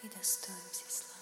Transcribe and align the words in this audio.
Ты 0.00 0.08
достоин 0.10 0.56
всей 0.70 0.86
славы. 0.88 1.18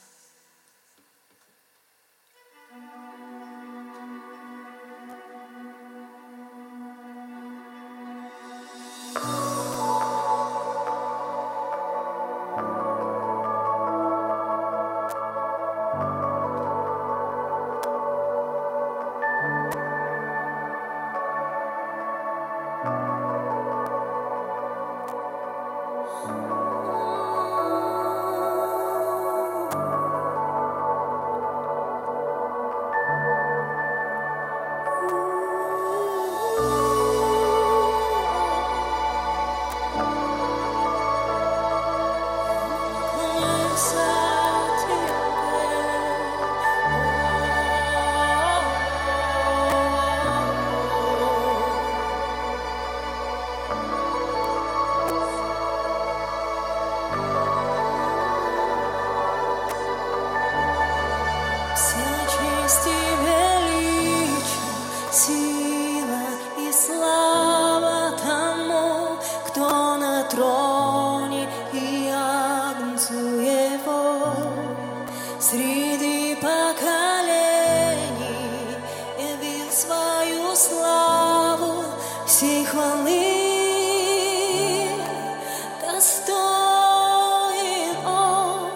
достоин 85.97 87.97
Он, 88.05 88.69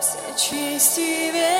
все 0.00 0.18
честь 0.36 0.98
и. 0.98 1.57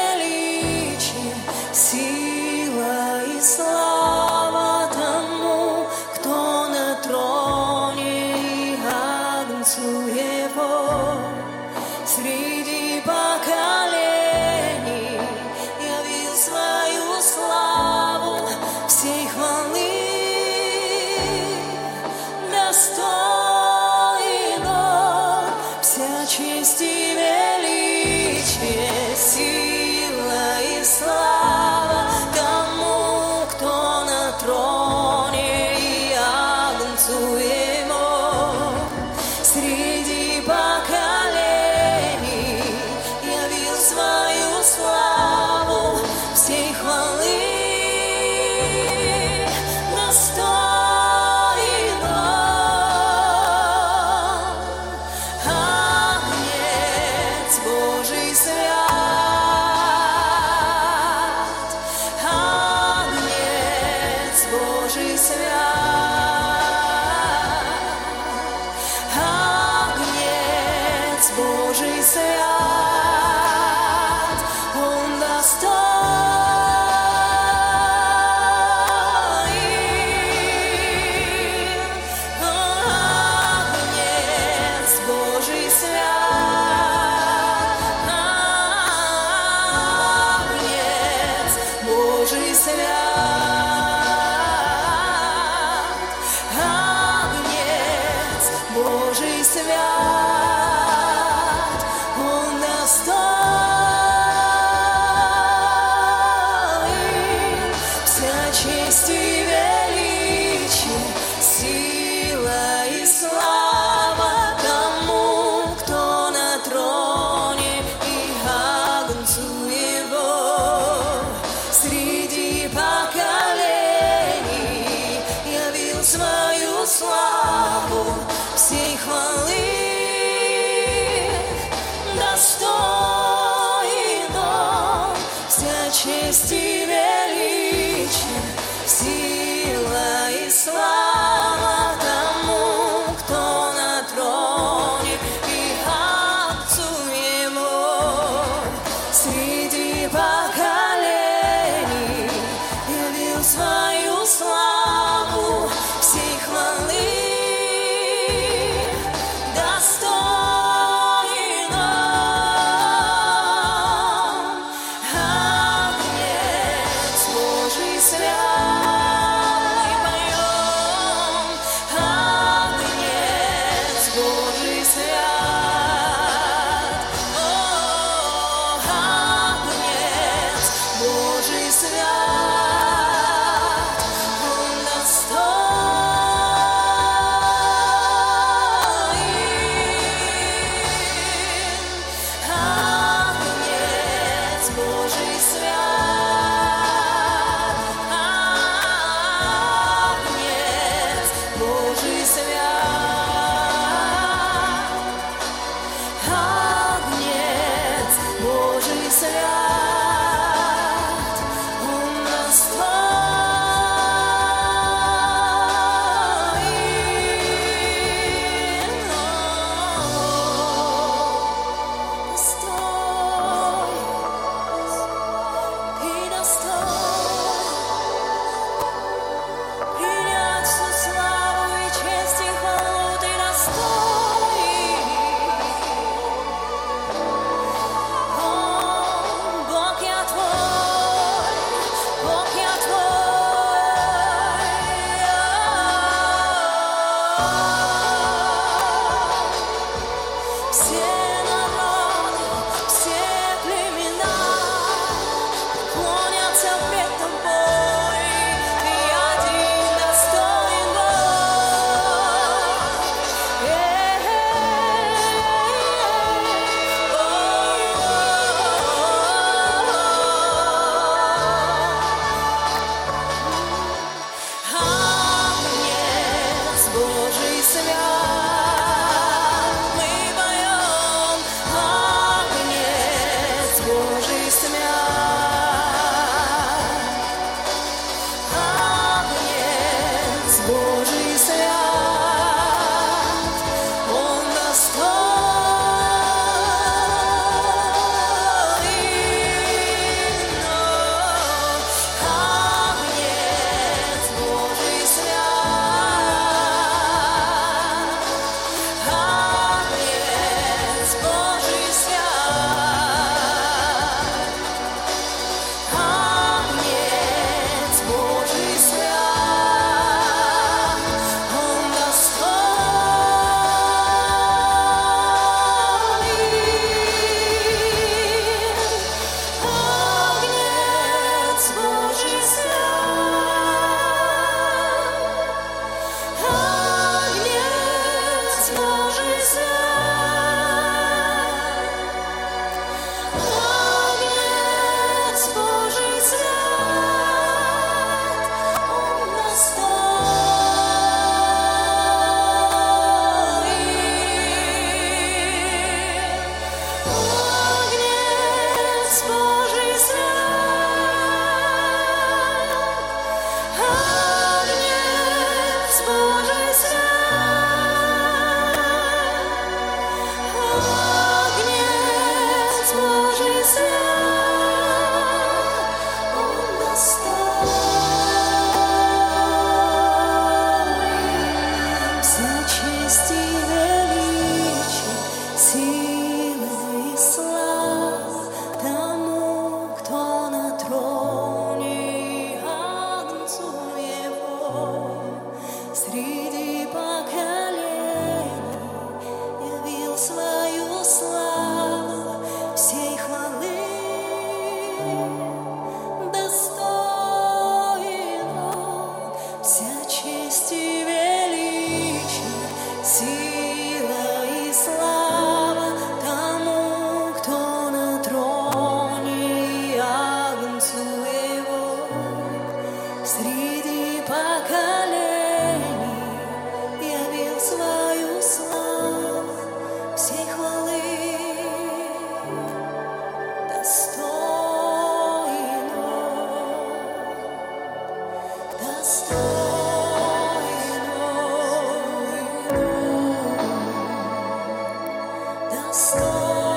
Тебе 445.90 446.67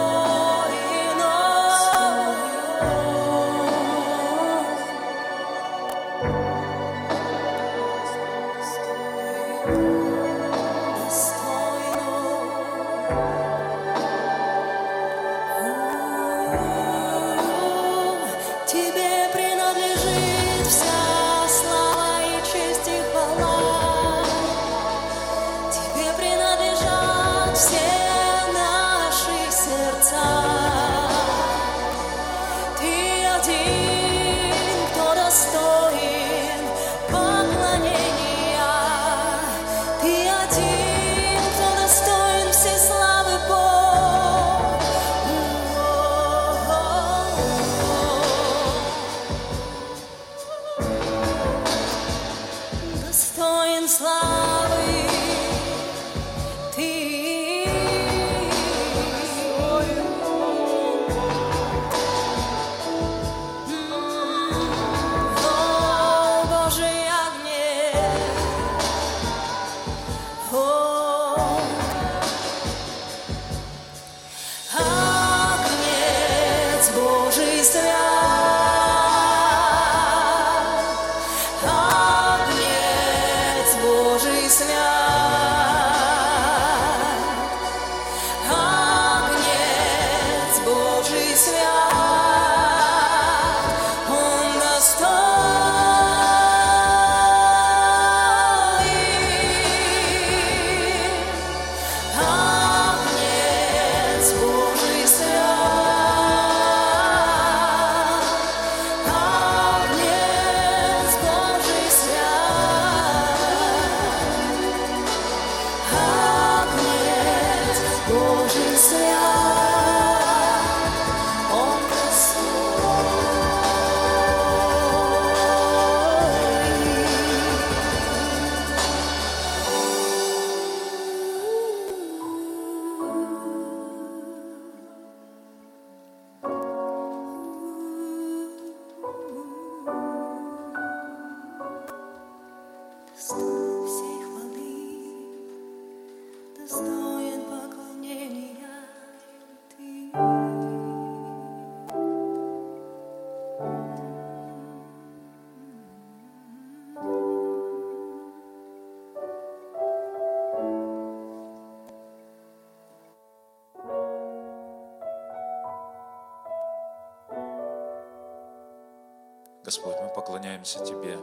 Господь, 169.71 169.95
мы 170.01 170.09
поклоняемся 170.09 170.83
Тебе. 170.83 171.17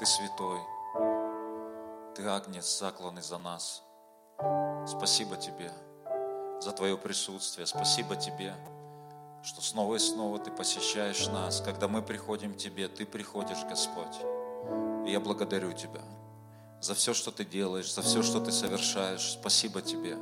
Ты 0.00 0.04
святой. 0.04 0.58
Ты 2.16 2.26
агнец, 2.26 2.80
закланный 2.80 3.22
за 3.22 3.38
нас. 3.38 3.84
Спасибо 4.84 5.36
Тебе 5.36 5.70
за 6.58 6.72
Твое 6.72 6.98
присутствие. 6.98 7.68
Спасибо 7.68 8.16
Тебе, 8.16 8.52
что 9.44 9.62
снова 9.62 9.94
и 9.94 10.00
снова 10.00 10.40
Ты 10.40 10.50
посещаешь 10.50 11.28
нас. 11.28 11.60
Когда 11.60 11.86
мы 11.86 12.02
приходим 12.02 12.54
к 12.54 12.56
Тебе, 12.56 12.88
Ты 12.88 13.06
приходишь, 13.06 13.64
Господь. 13.68 14.18
И 15.06 15.12
я 15.12 15.20
благодарю 15.20 15.72
Тебя 15.72 16.02
за 16.80 16.96
все, 16.96 17.14
что 17.14 17.30
Ты 17.30 17.44
делаешь, 17.44 17.94
за 17.94 18.02
все, 18.02 18.24
что 18.24 18.40
Ты 18.40 18.50
совершаешь. 18.50 19.34
Спасибо 19.34 19.82
Тебе. 19.82 20.18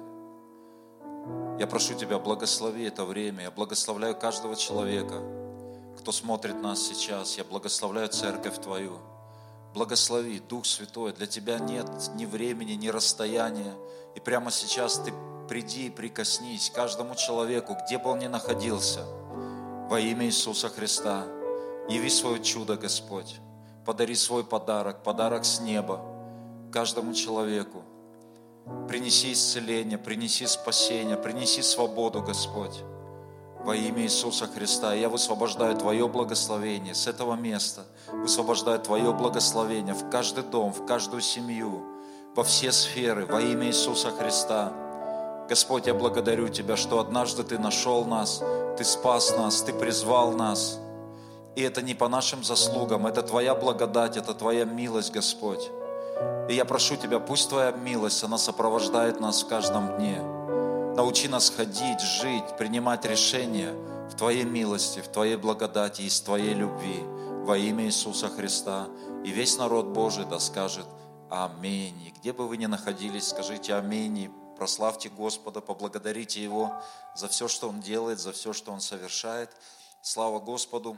Я 1.59 1.67
прошу 1.67 1.95
Тебя, 1.95 2.19
благослови 2.19 2.85
это 2.85 3.07
время. 3.07 3.45
Я 3.45 3.51
благословляю 3.51 4.15
каждого 4.15 4.57
человека, 4.57 5.38
кто 5.99 6.13
смотрит 6.13 6.61
нас 6.63 6.81
сейчас. 6.81 7.37
Я 7.37 7.45
благословляю 7.45 8.09
церковь 8.09 8.61
Твою. 8.61 8.99
Благослови, 9.75 10.41
Дух 10.41 10.65
Святой. 10.65 11.13
Для 11.13 11.27
Тебя 11.27 11.59
нет 11.59 11.89
ни 12.15 12.25
времени, 12.25 12.73
ни 12.73 12.89
расстояния. 12.89 13.75
И 14.15 14.21
прямо 14.21 14.51
сейчас 14.51 14.99
Ты 14.99 15.13
приди 15.49 15.87
и 15.87 15.91
прикоснись 15.91 16.71
каждому 16.75 17.15
человеку, 17.15 17.77
где 17.85 17.99
бы 17.99 18.11
он 18.11 18.21
ни 18.21 18.27
находился. 18.27 19.05
Во 19.91 19.99
имя 19.99 20.27
Иисуса 20.27 20.69
Христа. 20.69 21.25
Яви 21.89 22.11
свое 22.11 22.43
чудо, 22.43 22.77
Господь. 22.77 23.37
Подари 23.85 24.15
свой 24.15 24.45
подарок, 24.45 25.03
подарок 25.03 25.45
с 25.45 25.61
неба 25.61 26.01
каждому 26.73 27.15
человеку. 27.15 27.83
Принеси 28.87 29.33
исцеление, 29.33 29.97
принеси 29.97 30.47
спасение, 30.47 31.17
принеси 31.17 31.63
свободу, 31.63 32.23
Господь. 32.23 32.85
Во 33.69 33.77
имя 33.77 34.05
Иисуса 34.05 34.47
Христа 34.47 34.95
я 34.95 35.11
высвобождаю 35.11 35.77
Твое 35.77 36.09
благословение 36.09 36.95
с 36.95 37.07
этого 37.07 37.35
места. 37.35 37.85
Высвобождаю 38.11 38.79
Твое 38.81 39.13
благословение 39.13 39.93
в 39.93 40.09
каждый 40.09 40.43
дом, 40.43 40.73
в 40.73 40.87
каждую 40.87 41.21
семью, 41.21 41.85
во 42.35 42.45
все 42.45 42.73
сферы, 42.73 43.27
во 43.27 43.43
имя 43.43 43.67
Иисуса 43.67 44.11
Христа. 44.11 44.73
Господь, 45.51 45.87
я 45.87 45.93
благодарю 45.93 46.49
Тебя, 46.49 46.79
что 46.79 46.99
однажды 46.99 47.43
Ты 47.43 47.59
нашел 47.59 48.07
нас, 48.07 48.43
Ты 48.79 48.85
спас 48.85 49.37
нас, 49.37 49.61
Ты 49.61 49.75
призвал 49.75 50.33
нас. 50.33 50.79
И 51.55 51.61
это 51.61 51.83
не 51.83 51.93
по 51.93 52.09
нашим 52.09 52.43
заслугам, 52.43 53.07
это 53.07 53.21
Твоя 53.21 53.55
благодать, 53.55 54.17
это 54.17 54.33
Твоя 54.33 54.65
милость, 54.65 55.13
Господь. 55.13 55.71
И 56.49 56.55
я 56.55 56.65
прошу 56.65 56.97
Тебя, 56.97 57.21
пусть 57.21 57.51
Твоя 57.51 57.73
милость, 57.73 58.25
она 58.25 58.39
сопровождает 58.39 59.21
нас 59.21 59.43
в 59.43 59.47
каждом 59.47 59.99
дне. 59.99 60.38
Научи 60.99 61.29
нас 61.29 61.51
ходить, 61.51 62.01
жить, 62.01 62.57
принимать 62.57 63.05
решения 63.05 63.71
в 64.11 64.17
Твоей 64.17 64.43
милости, 64.43 64.99
в 64.99 65.07
Твоей 65.07 65.37
благодати 65.37 66.03
и 66.03 66.07
из 66.07 66.21
Твоей 66.21 66.55
любви 66.55 66.99
во 67.45 67.57
имя 67.57 67.85
Иисуса 67.85 68.29
Христа. 68.29 68.89
И 69.25 69.31
весь 69.31 69.57
народ 69.59 69.87
Божий 69.87 70.25
да 70.25 70.41
скажет 70.41 70.87
Аминь. 71.31 72.03
И 72.03 72.11
где 72.19 72.33
бы 72.33 72.49
вы 72.49 72.57
ни 72.57 72.67
находились, 72.67 73.29
скажите 73.29 73.75
Аминь 73.75 74.19
и 74.19 74.31
прославьте 74.57 75.09
Господа, 75.09 75.61
поблагодарите 75.61 76.43
Его 76.43 76.83
за 77.15 77.29
все, 77.29 77.47
что 77.47 77.69
Он 77.69 77.81
делает, 77.81 78.19
за 78.19 78.33
все, 78.33 78.53
что 78.53 78.73
Он 78.73 78.81
совершает. 78.81 79.53
Слава 80.03 80.41
Господу. 80.41 80.97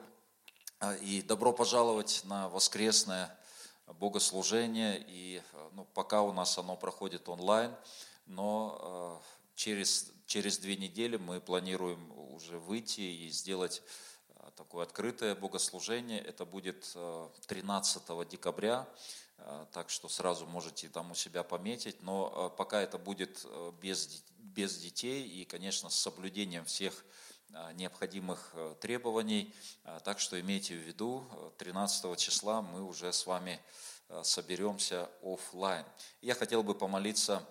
И 1.03 1.21
добро 1.21 1.53
пожаловать 1.53 2.23
на 2.25 2.49
воскресное 2.49 3.39
богослужение. 3.87 5.05
И 5.07 5.43
ну, 5.75 5.87
пока 5.93 6.23
у 6.23 6.33
нас 6.33 6.57
оно 6.57 6.75
проходит 6.75 7.29
онлайн, 7.29 7.71
но 8.25 9.21
э, 9.21 9.40
через, 9.55 10.13
через 10.27 10.59
две 10.59 10.77
недели 10.77 11.17
мы 11.17 11.41
планируем 11.41 12.13
уже 12.35 12.59
выйти 12.59 13.01
и 13.01 13.29
сделать 13.31 13.83
э, 14.29 14.51
такое 14.57 14.85
открытое 14.85 15.35
богослужение. 15.35 16.21
Это 16.21 16.45
будет 16.45 16.93
э, 16.95 17.29
13 17.47 18.29
декабря, 18.29 18.89
э, 19.39 19.67
так 19.73 19.91
что 19.91 20.09
сразу 20.09 20.47
можете 20.47 20.89
там 20.89 21.11
у 21.11 21.15
себя 21.15 21.43
пометить. 21.43 22.03
Но 22.03 22.51
э, 22.53 22.57
пока 22.57 22.81
это 22.81 22.99
будет 22.99 23.43
э, 23.45 23.73
без, 23.81 24.25
без 24.39 24.79
детей 24.79 25.29
и, 25.29 25.45
конечно, 25.45 25.91
с 25.91 25.97
соблюдением 25.97 26.65
всех 26.65 27.05
необходимых 27.75 28.55
требований. 28.81 29.53
Так 30.05 30.21
что 30.21 30.41
имейте 30.41 30.77
в 30.77 30.87
виду, 30.87 31.27
13 31.59 32.17
числа 32.17 32.63
мы 32.63 32.85
уже 32.85 33.13
с 33.13 33.27
вами 33.27 33.61
соберемся 34.23 35.11
офлайн. 35.21 35.85
Я 36.21 36.37
хотел 36.37 36.63
бы 36.63 36.77
помолиться 36.77 37.45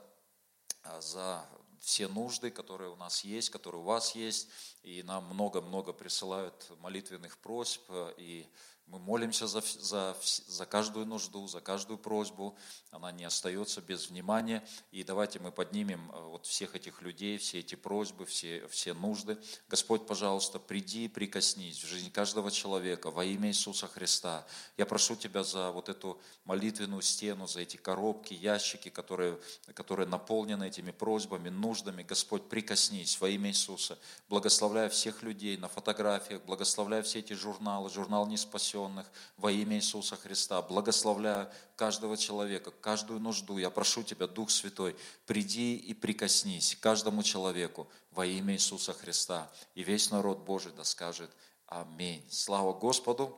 за 1.02 1.46
все 1.82 2.08
нужды, 2.08 2.52
которые 2.52 2.92
у 2.92 2.96
нас 2.96 3.24
есть, 3.24 3.50
которые 3.50 3.82
у 3.82 3.86
вас 3.86 4.16
есть, 4.16 4.50
и 4.84 5.04
нам 5.04 5.26
много-много 5.26 5.94
присылают 5.94 6.72
молитвенных 6.80 7.38
просьб, 7.38 7.82
и 8.18 8.48
мы 8.90 8.98
молимся 8.98 9.46
за, 9.46 9.62
за, 9.62 10.18
за 10.48 10.66
каждую 10.66 11.06
нужду, 11.06 11.48
за 11.48 11.62
каждую 11.62 12.00
просьбу, 12.00 12.58
она 12.90 13.12
не 13.12 13.24
остается 13.24 13.82
без 13.82 14.10
внимания. 14.10 14.68
И 14.92 15.04
давайте 15.04 15.40
мы 15.40 15.52
поднимем 15.52 16.12
э, 16.12 16.20
вот 16.20 16.48
всех 16.48 16.76
этих 16.76 17.04
людей, 17.04 17.38
все 17.38 17.60
эти 17.60 17.76
просьбы, 17.76 18.26
все, 18.26 18.68
все 18.68 18.96
нужды. 18.96 19.38
Господь, 19.68 20.08
пожалуйста, 20.08 20.58
приди 20.58 21.06
и 21.06 21.08
прикоснись 21.08 21.84
в 21.84 21.88
жизнь 21.88 22.12
каждого 22.12 22.50
человека 22.50 23.12
во 23.12 23.24
имя 23.24 23.50
Иисуса 23.50 23.88
Христа. 23.88 24.48
Я 24.76 24.88
прошу 24.88 25.16
Тебя 25.16 25.44
за 25.44 25.72
вот 25.72 25.90
эту 25.90 26.20
молитвенную 26.46 27.04
стену, 27.04 27.46
за 27.46 27.62
эти 27.62 27.78
коробки, 27.78 28.34
ящики, 28.34 28.90
которые, 28.90 29.40
которые 29.76 30.08
наполнены 30.08 30.68
этими 30.68 30.90
просьбами, 30.90 31.50
нуждами. 31.50 32.02
Господь, 32.02 32.50
прикоснись 32.50 33.20
во 33.22 33.30
имя 33.30 33.52
Иисуса. 33.52 34.00
Благословляя 34.30 34.90
всех 34.90 35.22
людей 35.22 35.58
на 35.58 35.68
фотографиях, 35.68 36.42
благословляя 36.44 37.04
все 37.04 37.20
эти 37.20 37.34
журналы, 37.34 37.92
журнал 37.92 38.26
«Не 38.26 38.38
спасен», 38.38 38.79
спасенных 38.80 39.06
во 39.38 39.52
имя 39.52 39.78
Иисуса 39.78 40.16
Христа. 40.16 40.62
Благословляю 40.62 41.50
каждого 41.76 42.18
человека, 42.18 42.72
каждую 42.72 43.20
нужду. 43.20 43.58
Я 43.58 43.70
прошу 43.70 44.04
Тебя, 44.04 44.28
Дух 44.28 44.50
Святой, 44.50 44.96
приди 45.26 45.76
и 45.76 45.94
прикоснись 45.94 46.78
каждому 46.80 47.24
человеку 47.24 47.88
во 48.12 48.26
имя 48.26 48.54
Иисуса 48.54 48.94
Христа. 48.94 49.50
И 49.76 49.84
весь 49.84 50.12
народ 50.12 50.40
Божий 50.40 50.72
да 50.76 50.84
скажет 50.84 51.30
Аминь. 51.68 52.26
Слава 52.32 52.74
Господу. 52.74 53.38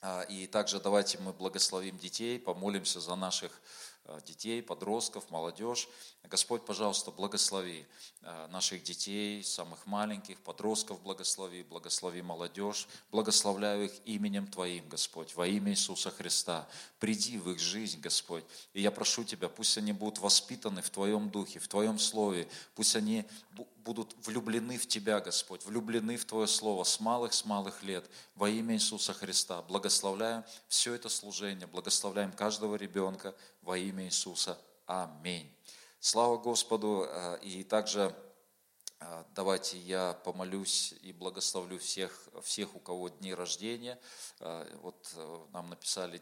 А, 0.00 0.22
и 0.22 0.46
также 0.46 0.80
давайте 0.80 1.18
мы 1.18 1.32
благословим 1.32 1.98
детей, 1.98 2.38
помолимся 2.38 3.00
за 3.00 3.16
наших 3.16 3.50
детей, 4.26 4.62
подростков, 4.62 5.30
молодежь. 5.30 5.88
Господь, 6.24 6.64
пожалуйста, 6.64 7.10
благослови 7.10 7.86
э, 8.22 8.46
наших 8.48 8.82
детей, 8.82 9.42
самых 9.42 9.86
маленьких, 9.86 10.38
подростков 10.40 11.00
благослови, 11.02 11.62
благослови 11.62 12.22
молодежь. 12.22 12.86
Благословляю 13.10 13.86
их 13.86 13.92
именем 14.04 14.46
Твоим, 14.46 14.88
Господь, 14.88 15.34
во 15.34 15.46
имя 15.46 15.72
Иисуса 15.72 16.10
Христа. 16.10 16.68
Приди 16.98 17.38
в 17.38 17.50
их 17.50 17.58
жизнь, 17.58 18.00
Господь. 18.00 18.44
И 18.74 18.82
я 18.82 18.90
прошу 18.90 19.24
Тебя, 19.24 19.48
пусть 19.48 19.78
они 19.78 19.92
будут 19.92 20.18
воспитаны 20.18 20.82
в 20.82 20.90
Твоем 20.90 21.30
Духе, 21.30 21.58
в 21.58 21.68
Твоем 21.68 21.98
Слове. 21.98 22.48
Пусть 22.74 22.96
они 22.96 23.24
будут 23.88 24.14
влюблены 24.26 24.76
в 24.76 24.86
Тебя, 24.86 25.18
Господь, 25.18 25.64
влюблены 25.64 26.18
в 26.18 26.26
Твое 26.26 26.46
Слово 26.46 26.84
с 26.84 27.00
малых, 27.00 27.32
с 27.32 27.46
малых 27.46 27.82
лет 27.82 28.04
во 28.34 28.50
имя 28.50 28.74
Иисуса 28.74 29.14
Христа. 29.14 29.62
Благословляем 29.62 30.44
все 30.68 30.92
это 30.92 31.08
служение, 31.08 31.66
благословляем 31.66 32.30
каждого 32.32 32.74
ребенка 32.74 33.34
во 33.62 33.78
имя 33.78 34.04
Иисуса. 34.04 34.58
Аминь. 34.84 35.50
Слава 36.00 36.36
Господу. 36.36 37.06
Э, 37.08 37.38
и 37.40 37.64
также 37.64 38.14
э, 39.00 39.24
давайте 39.34 39.78
я 39.78 40.12
помолюсь 40.22 40.92
и 41.00 41.14
благословлю 41.14 41.78
всех, 41.78 42.28
всех, 42.42 42.76
у 42.76 42.80
кого 42.80 43.08
дни 43.08 43.32
рождения. 43.32 43.98
Э, 44.40 44.70
вот 44.82 45.14
нам 45.54 45.70
написали 45.70 46.20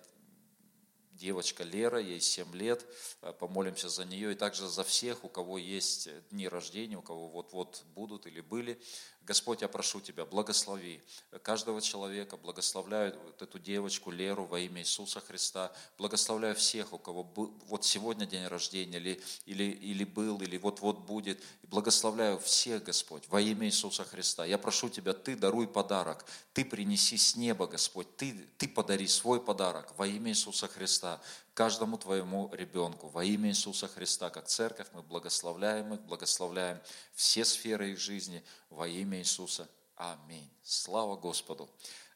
девочка 1.17 1.65
Лера, 1.65 1.99
ей 1.99 2.21
7 2.21 2.55
лет, 2.55 2.87
э, 3.23 3.33
помолимся 3.33 3.89
за 3.89 4.05
нее 4.05 4.33
и 4.33 4.35
также 4.35 4.69
за 4.69 4.85
всех, 4.85 5.25
у 5.25 5.29
кого 5.29 5.59
есть 5.59 6.09
дни 6.31 6.49
рождения, 6.49 6.97
у 6.97 7.03
кого 7.03 7.29
вот-вот 7.29 7.83
будут 7.95 8.27
или 8.27 8.41
были. 8.41 8.81
Господь, 9.27 9.63
я 9.63 9.69
прошу 9.69 10.01
Тебя, 10.01 10.25
благослови 10.25 11.01
каждого 11.43 11.83
человека, 11.83 12.37
благословляю 12.37 13.19
вот 13.25 13.43
эту 13.43 13.59
девочку 13.59 14.13
Леру 14.13 14.45
во 14.45 14.61
имя 14.61 14.83
Иисуса 14.83 15.21
Христа, 15.21 15.73
благословляю 15.99 16.55
всех, 16.55 16.93
у 16.93 16.99
кого 16.99 17.25
был, 17.25 17.53
вот 17.67 17.85
сегодня 17.85 18.25
день 18.25 18.47
рождения, 18.47 18.99
или, 18.99 19.21
или, 19.45 19.65
или 19.65 20.05
был, 20.05 20.41
или 20.41 20.57
вот-вот 20.59 21.01
будет, 21.01 21.43
благословляю 21.65 22.39
всех, 22.39 22.85
Господь, 22.85 23.25
во 23.29 23.41
имя 23.41 23.67
Иисуса 23.67 24.05
Христа. 24.05 24.45
Я 24.45 24.59
прошу 24.59 24.89
Тебя, 24.89 25.13
Ты 25.13 25.35
даруй 25.35 25.67
подарок, 25.67 26.25
Ты 26.53 26.65
принеси 26.65 27.17
с 27.17 27.35
неба, 27.35 27.67
Господь, 27.67 28.17
Ты, 28.17 28.33
ты 28.59 28.69
подари 28.69 29.09
свой 29.09 29.41
подарок 29.41 29.93
во 29.97 30.07
имя 30.07 30.31
Иисуса 30.31 30.69
Христа 30.69 31.21
каждому 31.57 31.97
твоему 31.97 32.51
ребенку. 32.53 33.09
Во 33.09 33.25
имя 33.25 33.49
Иисуса 33.49 33.89
Христа, 33.89 34.29
как 34.29 34.47
церковь, 34.47 34.89
мы 34.93 35.03
благословляем 35.03 35.95
их, 35.95 36.03
благословляем 36.03 36.79
все 37.15 37.47
сферы 37.47 37.93
их 37.93 37.99
жизни 37.99 38.45
во 38.69 38.87
имя 38.87 39.21
Иисуса. 39.21 39.67
Аминь. 39.97 40.51
Слава 40.63 41.17
Господу. 41.17 41.71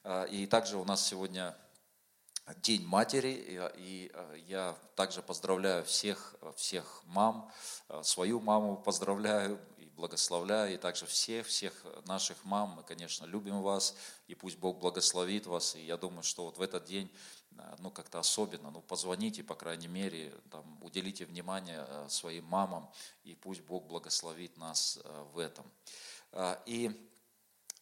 А, 0.05 0.25
и 0.25 0.47
также 0.47 0.77
у 0.77 0.85
нас 0.85 1.07
сегодня 1.07 1.57
День 2.59 2.85
матери, 2.85 3.31
и 3.79 4.11
а, 4.13 4.35
я 4.47 4.77
также 4.95 5.23
поздравляю 5.23 5.87
всех, 5.87 6.35
всех 6.55 7.01
мам, 7.07 7.51
а, 7.89 8.03
свою 8.03 8.41
маму 8.41 8.77
поздравляю 8.77 9.59
и 9.79 9.87
благословляю, 9.87 10.75
и 10.75 10.77
также 10.77 11.07
всех, 11.07 11.47
всех 11.47 11.73
наших 12.05 12.45
мам. 12.45 12.75
Мы, 12.77 12.83
конечно, 12.83 13.25
любим 13.25 13.63
вас, 13.63 13.97
и 14.27 14.35
пусть 14.35 14.59
Бог 14.59 14.81
благословит 14.81 15.47
вас. 15.47 15.77
И 15.77 15.87
я 15.87 15.97
думаю, 15.97 16.25
что 16.25 16.45
вот 16.45 16.59
в 16.59 16.61
этот 16.61 16.85
день 16.85 17.11
ну, 17.79 17.91
как-то 17.91 18.19
особенно, 18.19 18.71
ну, 18.71 18.81
позвоните, 18.81 19.43
по 19.43 19.55
крайней 19.55 19.89
мере, 19.89 20.33
там, 20.51 20.79
уделите 20.83 21.25
внимание 21.25 21.85
э, 21.87 22.07
своим 22.09 22.45
мамам, 22.45 22.91
и 23.25 23.35
пусть 23.35 23.63
Бог 23.63 23.87
благословит 23.87 24.57
нас 24.57 24.99
э, 25.03 25.25
в 25.33 25.39
этом. 25.39 25.71
И 26.67 26.91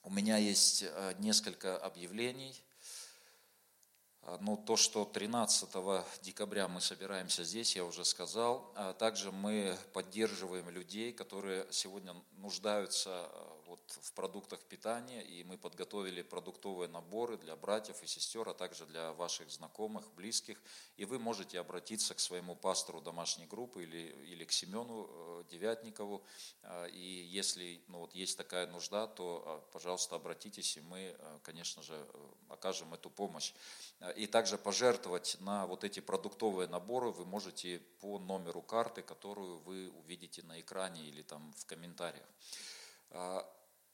у 0.03 0.11
меня 0.11 0.37
есть 0.37 0.83
э, 0.83 1.15
несколько 1.19 1.77
объявлений. 1.77 2.55
Ну, 4.41 4.59
то, 4.59 4.77
что 4.77 5.07
13 5.07 5.71
декабря 6.21 6.69
мы 6.69 6.83
собираемся 6.83 7.45
здесь, 7.45 7.77
я 7.77 7.85
уже 7.85 8.05
сказал. 8.05 8.75
Также 8.99 9.33
мы 9.33 9.79
поддерживаем 9.95 10.69
людей, 10.69 11.15
которые 11.15 11.67
сегодня 11.73 12.15
нуждаются 12.33 13.31
вот 13.69 13.99
в 14.03 14.13
продуктах 14.13 14.61
питания, 14.61 15.23
и 15.23 15.45
мы 15.45 15.59
подготовили 15.59 16.23
продуктовые 16.23 16.89
наборы 16.89 17.37
для 17.37 17.55
братьев 17.55 18.03
и 18.03 18.07
сестер, 18.07 18.49
а 18.49 18.55
также 18.55 18.87
для 18.87 19.13
ваших 19.13 19.51
знакомых, 19.51 20.11
близких, 20.15 20.61
и 20.97 21.05
вы 21.05 21.19
можете 21.19 21.61
обратиться 21.61 22.15
к 22.15 22.21
своему 22.21 22.57
пастору 22.57 23.01
домашней 23.01 23.47
группы 23.47 23.83
или, 23.83 24.17
или 24.33 24.45
к 24.45 24.53
Семену 24.53 25.09
э, 25.11 25.45
Девятникову, 25.51 26.25
э, 26.63 26.91
и 26.91 27.27
если 27.31 27.83
ну, 27.89 28.01
вот 28.01 28.15
есть 28.15 28.39
такая 28.39 28.67
нужда, 28.67 29.07
то, 29.07 29.63
э, 29.69 29.73
пожалуйста, 29.73 30.17
обратитесь, 30.17 30.77
и 30.79 30.81
мы, 30.81 31.17
конечно 31.43 31.83
же, 31.83 32.07
окажем 32.49 32.95
эту 32.95 33.11
помощь. 33.11 33.53
И 34.17 34.27
также 34.27 34.57
пожертвовать 34.57 35.37
на 35.41 35.67
вот 35.67 35.85
эти 35.85 36.01
продуктовые 36.01 36.69
наборы 36.69 37.11
вы 37.11 37.27
можете 37.27 37.81
по 38.01 38.19
номеру 38.19 38.63
карты, 38.63 39.03
которую 39.03 39.59
вы 39.59 39.91
увидите 39.91 40.43
на 40.45 40.59
экране 40.61 41.03
или 41.07 41.23
там 41.23 41.53
в 41.57 41.67
комментариях. 41.67 42.27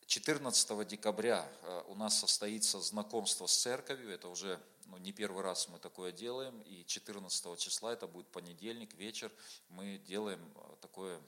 14 0.07 0.87
декабря 0.87 1.49
э, 1.63 1.83
у 1.89 1.95
нас 1.95 2.19
состоится 2.19 2.81
знакомство 2.81 3.47
с 3.47 3.57
церковью, 3.57 4.11
это 4.11 4.29
уже 4.29 4.61
ну, 4.87 4.99
не 4.99 5.13
первый 5.13 5.43
раз 5.43 5.69
мы 5.69 5.79
такое 5.79 6.13
делаем, 6.13 6.61
и 6.63 6.85
14 6.85 7.59
числа, 7.59 7.93
это 7.93 8.07
будет 8.07 8.27
понедельник, 8.29 8.95
вечер, 8.95 9.33
мы 9.69 9.99
делаем 10.07 10.41
э, 10.55 10.77
такое 10.81 11.21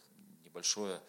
небольшое 0.56 1.02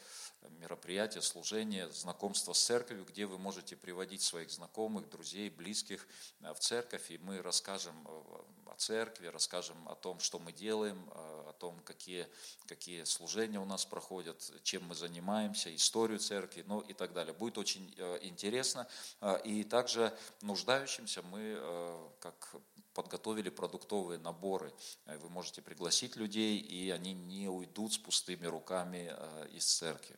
мероприятие, 0.60 1.22
служение, 1.22 1.90
знакомство 1.90 2.52
с 2.52 2.62
церковью, 2.62 3.06
где 3.06 3.26
вы 3.26 3.38
можете 3.38 3.78
приводить 3.78 4.22
своих 4.22 4.52
знакомых, 4.52 5.10
друзей, 5.10 5.50
близких 5.50 6.06
э, 6.42 6.54
в 6.54 6.60
церковь, 6.60 7.10
и 7.12 7.18
мы 7.18 7.42
расскажем 7.42 7.96
о 8.06 8.76
церкви, 8.78 9.28
расскажем 9.28 9.88
о 9.88 9.96
том, 9.96 10.20
что 10.20 10.38
мы 10.38 10.52
делаем, 10.52 11.10
о 11.14 11.54
том, 11.60 11.80
какие, 11.86 12.28
какие 12.66 13.06
служения 13.06 13.60
у 13.60 13.66
нас 13.66 13.86
проходят, 13.86 14.52
чем 14.64 14.84
мы 14.84 14.96
занимаемся, 14.96 15.74
историю 15.74 16.20
церкви, 16.20 16.66
ну 16.68 16.82
и 16.82 16.94
так 16.94 17.14
далее. 17.14 17.34
Будет 17.34 17.58
очень 17.58 17.94
э, 17.98 18.20
интересно. 18.24 18.86
Э, 19.22 19.40
и 19.46 19.64
также 19.64 20.16
нуждающимся 20.42 21.22
мы, 21.22 21.56
э, 21.58 22.10
как 22.20 22.56
подготовили 22.98 23.50
продуктовые 23.50 24.18
наборы. 24.18 24.74
Вы 25.06 25.30
можете 25.30 25.62
пригласить 25.62 26.16
людей, 26.16 26.58
и 26.58 26.90
они 26.90 27.14
не 27.14 27.48
уйдут 27.48 27.94
с 27.94 28.00
пустыми 28.00 28.48
руками 28.48 29.14
из 29.54 29.66
церкви. 29.66 30.18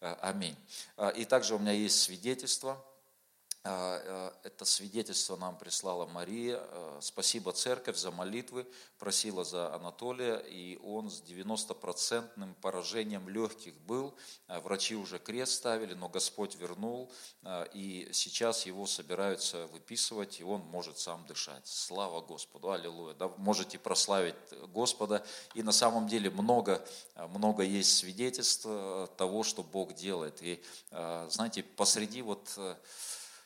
Аминь. 0.00 0.56
И 1.16 1.26
также 1.26 1.54
у 1.54 1.58
меня 1.58 1.72
есть 1.72 2.00
свидетельство 2.00 2.82
э, 2.82 2.93
это 3.64 4.66
свидетельство 4.66 5.36
нам 5.36 5.56
прислала 5.56 6.04
Мария. 6.04 6.60
Э, 6.60 6.98
спасибо, 7.00 7.52
церковь, 7.52 7.96
за 7.96 8.10
молитвы. 8.10 8.66
Просила 8.98 9.42
за 9.42 9.74
Анатолия, 9.74 10.36
и 10.36 10.76
он 10.84 11.10
с 11.10 11.22
90-процентным 11.22 12.54
поражением 12.60 13.26
легких 13.26 13.74
был. 13.80 14.14
Э, 14.48 14.60
врачи 14.60 14.94
уже 14.94 15.18
крест 15.18 15.52
ставили, 15.52 15.94
но 15.94 16.10
Господь 16.10 16.56
вернул, 16.56 17.10
и 17.72 18.08
сейчас 18.12 18.66
его 18.66 18.86
собираются 18.86 19.66
выписывать, 19.68 20.40
и 20.40 20.44
он 20.44 20.60
может 20.60 20.98
сам 20.98 21.24
дышать. 21.26 21.66
Слава 21.66 22.20
Господу, 22.20 22.70
аллилуйя. 22.70 23.14
Да, 23.14 23.28
можете 23.38 23.78
прославить 23.78 24.34
Господа. 24.74 25.24
И 25.54 25.62
на 25.62 25.72
самом 25.72 26.06
деле 26.06 26.28
много, 26.28 26.86
много 27.14 27.62
есть 27.62 27.96
свидетельств 27.96 28.64
того, 29.16 29.42
что 29.42 29.62
Бог 29.62 29.94
делает. 29.94 30.42
И 30.42 30.62
знаете, 30.90 31.62
посреди 31.62 32.22
вот 32.22 32.58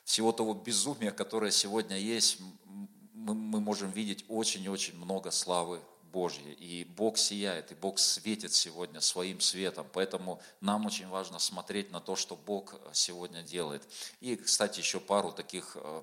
всего 0.08 0.32
того 0.32 0.54
безумия, 0.54 1.10
которое 1.10 1.50
сегодня 1.50 1.98
есть, 1.98 2.38
мы, 3.12 3.34
мы 3.34 3.60
можем 3.60 3.90
видеть 3.90 4.24
очень-очень 4.28 4.96
много 4.96 5.30
славы 5.30 5.82
Божьей. 6.04 6.54
И 6.54 6.84
Бог 6.84 7.18
сияет, 7.18 7.72
и 7.72 7.74
Бог 7.74 7.98
светит 7.98 8.54
сегодня 8.54 9.02
своим 9.02 9.42
светом. 9.42 9.86
Поэтому 9.92 10.40
нам 10.62 10.86
очень 10.86 11.06
важно 11.08 11.38
смотреть 11.38 11.90
на 11.90 12.00
то, 12.00 12.16
что 12.16 12.36
Бог 12.36 12.74
сегодня 12.94 13.42
делает. 13.42 13.82
И, 14.20 14.34
кстати, 14.36 14.78
еще 14.78 14.98
пару 14.98 15.30
таких 15.30 15.76
э, 15.78 16.02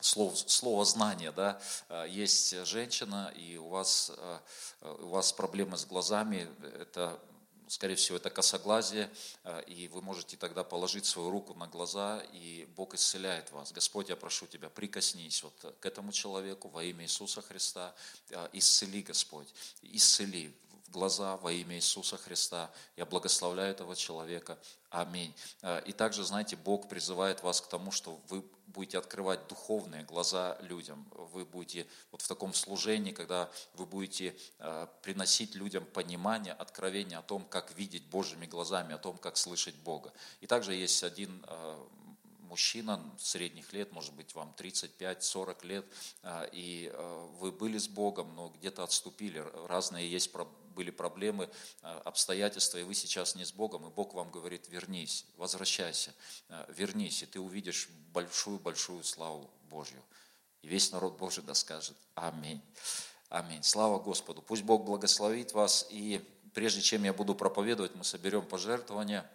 слов, 0.00 0.36
слово 0.36 0.84
знание, 0.84 1.30
да, 1.30 1.60
э, 1.90 2.06
есть 2.08 2.66
женщина, 2.66 3.32
и 3.36 3.56
у 3.58 3.68
вас, 3.68 4.10
э, 4.16 4.38
у 4.80 5.06
вас 5.10 5.32
проблемы 5.32 5.76
с 5.76 5.86
глазами, 5.86 6.48
это 6.80 7.20
скорее 7.68 7.96
всего, 7.96 8.16
это 8.16 8.30
косоглазие, 8.30 9.10
э, 9.44 9.62
и 9.66 9.88
вы 9.88 10.02
можете 10.02 10.36
тогда 10.36 10.64
положить 10.64 11.06
свою 11.06 11.30
руку 11.30 11.54
на 11.54 11.66
глаза, 11.66 12.22
и 12.32 12.66
Бог 12.76 12.94
исцеляет 12.94 13.50
вас. 13.52 13.72
Господь, 13.72 14.08
я 14.08 14.16
прошу 14.16 14.46
Тебя, 14.46 14.68
прикоснись 14.68 15.42
вот 15.42 15.76
к 15.80 15.86
этому 15.86 16.12
человеку 16.12 16.68
во 16.68 16.84
имя 16.84 17.04
Иисуса 17.04 17.42
Христа, 17.42 17.94
э, 18.30 18.48
исцели, 18.52 19.02
Господь, 19.02 19.48
исцели 19.82 20.54
глаза 20.94 21.36
во 21.38 21.52
имя 21.52 21.76
Иисуса 21.76 22.16
Христа. 22.16 22.70
Я 22.96 23.04
благословляю 23.04 23.72
этого 23.72 23.96
человека. 23.96 24.56
Аминь. 24.90 25.34
Э, 25.62 25.82
и 25.84 25.92
также, 25.92 26.22
знаете, 26.24 26.54
Бог 26.56 26.88
призывает 26.88 27.42
вас 27.42 27.60
к 27.60 27.66
тому, 27.66 27.90
что 27.90 28.20
вы 28.28 28.44
будете 28.68 28.98
открывать 28.98 29.46
духовные 29.48 30.04
глаза 30.04 30.56
людям. 30.60 31.04
Вы 31.32 31.44
будете 31.44 31.86
вот 32.12 32.22
в 32.22 32.28
таком 32.28 32.54
служении, 32.54 33.10
когда 33.10 33.50
вы 33.74 33.86
будете 33.86 34.36
э, 34.60 34.86
приносить 35.02 35.56
людям 35.56 35.84
понимание, 35.84 36.52
откровение 36.52 37.18
о 37.18 37.22
том, 37.22 37.44
как 37.44 37.76
видеть 37.76 38.06
Божьими 38.06 38.46
глазами, 38.46 38.94
о 38.94 38.98
том, 38.98 39.18
как 39.18 39.36
слышать 39.36 39.74
Бога. 39.74 40.12
И 40.40 40.46
также 40.46 40.74
есть 40.74 41.02
один 41.02 41.44
э, 41.48 41.78
мужчина 42.42 43.02
средних 43.18 43.72
лет, 43.72 43.90
может 43.90 44.14
быть, 44.14 44.32
вам 44.36 44.54
35-40 44.56 45.66
лет, 45.66 45.84
и 46.52 46.92
вы 47.40 47.50
были 47.50 47.78
с 47.78 47.88
Богом, 47.88 48.32
но 48.36 48.52
где-то 48.60 48.84
отступили. 48.84 49.44
Разные 49.66 50.08
есть 50.08 50.30
были 50.74 50.90
проблемы, 50.90 51.48
обстоятельства, 51.82 52.78
и 52.78 52.82
вы 52.82 52.94
сейчас 52.94 53.34
не 53.34 53.44
с 53.44 53.52
Богом, 53.52 53.86
и 53.86 53.90
Бог 53.90 54.14
вам 54.14 54.30
говорит, 54.30 54.68
вернись, 54.68 55.26
возвращайся, 55.36 56.14
вернись, 56.68 57.22
и 57.22 57.26
ты 57.26 57.40
увидишь 57.40 57.88
большую-большую 58.12 59.02
славу 59.04 59.50
Божью. 59.70 60.02
И 60.62 60.68
весь 60.68 60.92
народ 60.92 61.18
Божий 61.18 61.42
да 61.42 61.54
скажет 61.54 61.96
Аминь. 62.14 62.62
Аминь. 63.28 63.62
Слава 63.62 63.98
Господу. 63.98 64.42
Пусть 64.42 64.62
Бог 64.62 64.84
благословит 64.84 65.52
вас. 65.52 65.86
И 65.90 66.24
прежде 66.54 66.80
чем 66.80 67.04
я 67.04 67.12
буду 67.12 67.34
проповедовать, 67.34 67.94
мы 67.96 68.04
соберем 68.04 68.46
пожертвования. 68.46 69.28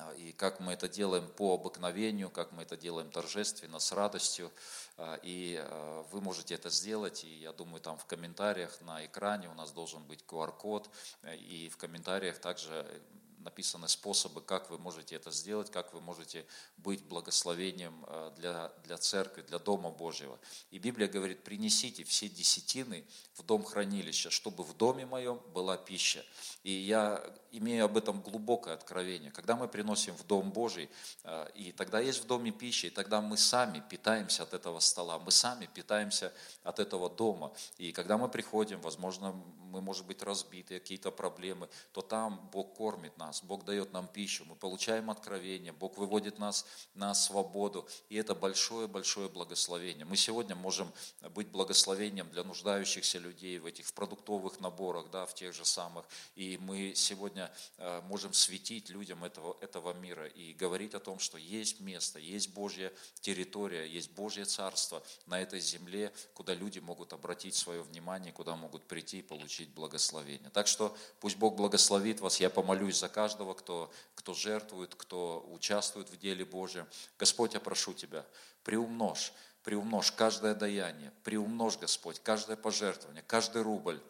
А, 0.00 0.14
и 0.14 0.32
как 0.32 0.60
мы 0.60 0.72
это 0.72 0.88
делаем 0.88 1.28
по 1.28 1.54
обыкновению, 1.54 2.30
как 2.30 2.52
мы 2.52 2.62
это 2.62 2.76
делаем 2.76 3.10
торжественно, 3.10 3.78
с 3.78 3.92
радостью. 3.92 4.50
А, 4.96 5.18
и 5.22 5.56
а, 5.60 6.02
вы 6.10 6.20
можете 6.20 6.54
это 6.54 6.70
сделать. 6.70 7.24
И 7.24 7.40
я 7.40 7.52
думаю, 7.52 7.80
там 7.80 7.98
в 7.98 8.04
комментариях 8.06 8.80
на 8.80 9.04
экране 9.04 9.48
у 9.48 9.54
нас 9.54 9.72
должен 9.72 10.02
быть 10.04 10.24
QR-код. 10.26 10.90
И 11.34 11.68
в 11.68 11.76
комментариях 11.76 12.38
также 12.38 13.02
написаны 13.40 13.88
способы, 13.88 14.40
как 14.40 14.70
вы 14.70 14.78
можете 14.78 15.16
это 15.16 15.30
сделать, 15.30 15.70
как 15.70 15.92
вы 15.94 16.00
можете 16.00 16.46
быть 16.76 17.02
благословением 17.04 18.04
э, 18.06 18.32
для, 18.36 18.72
для 18.84 18.98
церкви, 18.98 19.42
для 19.42 19.58
Дома 19.58 19.90
Божьего. 19.90 20.38
И 20.70 20.78
Библия 20.78 21.08
говорит, 21.08 21.42
принесите 21.42 22.04
все 22.04 22.28
десятины 22.28 23.06
в 23.34 23.42
дом 23.42 23.64
хранилища, 23.64 24.30
чтобы 24.30 24.62
в 24.64 24.76
доме 24.76 25.06
моем 25.06 25.40
была 25.52 25.76
пища. 25.76 26.24
И 26.62 26.72
я 26.72 27.22
имею 27.52 27.84
об 27.84 27.96
этом 27.96 28.20
глубокое 28.20 28.74
откровение. 28.74 29.30
Когда 29.30 29.56
мы 29.56 29.68
приносим 29.68 30.14
в 30.14 30.26
Дом 30.26 30.50
Божий, 30.50 30.88
э, 31.24 31.48
и 31.54 31.72
тогда 31.72 32.00
есть 32.00 32.22
в 32.22 32.26
доме 32.26 32.50
пища, 32.50 32.86
и 32.86 32.90
тогда 32.90 33.20
мы 33.20 33.36
сами 33.36 33.82
питаемся 33.88 34.42
от 34.42 34.54
этого 34.54 34.80
стола, 34.80 35.18
мы 35.18 35.30
сами 35.30 35.68
питаемся 35.72 36.32
от 36.62 36.80
этого 36.80 37.10
дома. 37.10 37.52
И 37.78 37.92
когда 37.92 38.18
мы 38.18 38.28
приходим, 38.28 38.80
возможно, 38.80 39.34
мы, 39.70 39.80
может 39.80 40.06
быть, 40.06 40.22
разбиты, 40.22 40.78
какие-то 40.78 41.10
проблемы, 41.10 41.68
то 41.92 42.02
там 42.02 42.48
Бог 42.52 42.74
кормит 42.74 43.16
нас 43.16 43.40
Бог 43.42 43.64
дает 43.64 43.92
нам 43.92 44.06
пищу, 44.08 44.44
мы 44.44 44.54
получаем 44.56 45.10
откровение, 45.10 45.72
Бог 45.72 45.96
выводит 45.96 46.38
нас 46.38 46.66
на 46.94 47.14
свободу, 47.14 47.88
и 48.08 48.16
это 48.16 48.34
большое-большое 48.34 49.28
благословение. 49.28 50.04
Мы 50.04 50.16
сегодня 50.16 50.54
можем 50.56 50.92
быть 51.34 51.48
благословением 51.48 52.28
для 52.30 52.42
нуждающихся 52.42 53.18
людей 53.18 53.58
в 53.58 53.66
этих 53.66 53.86
в 53.86 53.92
продуктовых 53.92 54.60
наборах, 54.60 55.10
да, 55.10 55.26
в 55.26 55.34
тех 55.34 55.54
же 55.54 55.64
самых, 55.64 56.04
и 56.34 56.58
мы 56.60 56.94
сегодня 56.94 57.39
э, 57.78 58.00
можем 58.02 58.32
светить 58.32 58.90
людям 58.90 59.22
этого, 59.22 59.56
этого 59.60 59.92
мира 59.92 60.26
и 60.26 60.52
говорить 60.52 60.94
о 60.94 61.00
том, 61.00 61.20
что 61.20 61.38
есть 61.38 61.80
место, 61.80 62.18
есть 62.18 62.52
Божья 62.52 62.92
территория, 63.20 63.86
есть 63.86 64.10
Божье 64.10 64.44
царство 64.44 65.02
на 65.26 65.40
этой 65.40 65.60
земле, 65.60 66.12
куда 66.34 66.54
люди 66.54 66.80
могут 66.80 67.12
обратить 67.12 67.54
свое 67.54 67.82
внимание, 67.82 68.32
куда 68.32 68.56
могут 68.56 68.84
прийти 68.86 69.20
и 69.20 69.22
получить 69.22 69.70
благословение. 69.70 70.50
Так 70.50 70.66
что 70.66 70.96
пусть 71.20 71.36
Бог 71.36 71.54
благословит 71.54 72.20
вас, 72.20 72.40
я 72.40 72.50
помолюсь 72.50 72.98
за 72.98 73.08
каждого, 73.08 73.54
кто, 73.54 73.92
кто 74.14 74.34
жертвует, 74.34 74.94
кто 74.94 75.46
участвует 75.50 76.10
в 76.10 76.18
деле 76.18 76.44
Божьем. 76.44 76.86
Господь, 77.18 77.54
я 77.54 77.60
прошу 77.60 77.94
Тебя, 77.94 78.26
приумножь, 78.64 79.32
приумножь 79.62 80.12
каждое 80.12 80.54
даяние, 80.54 81.12
приумножь, 81.22 81.78
Господь, 81.78 82.20
каждое 82.20 82.56
пожертвование, 82.56 83.22
каждый 83.26 83.62
рубль 83.62 84.00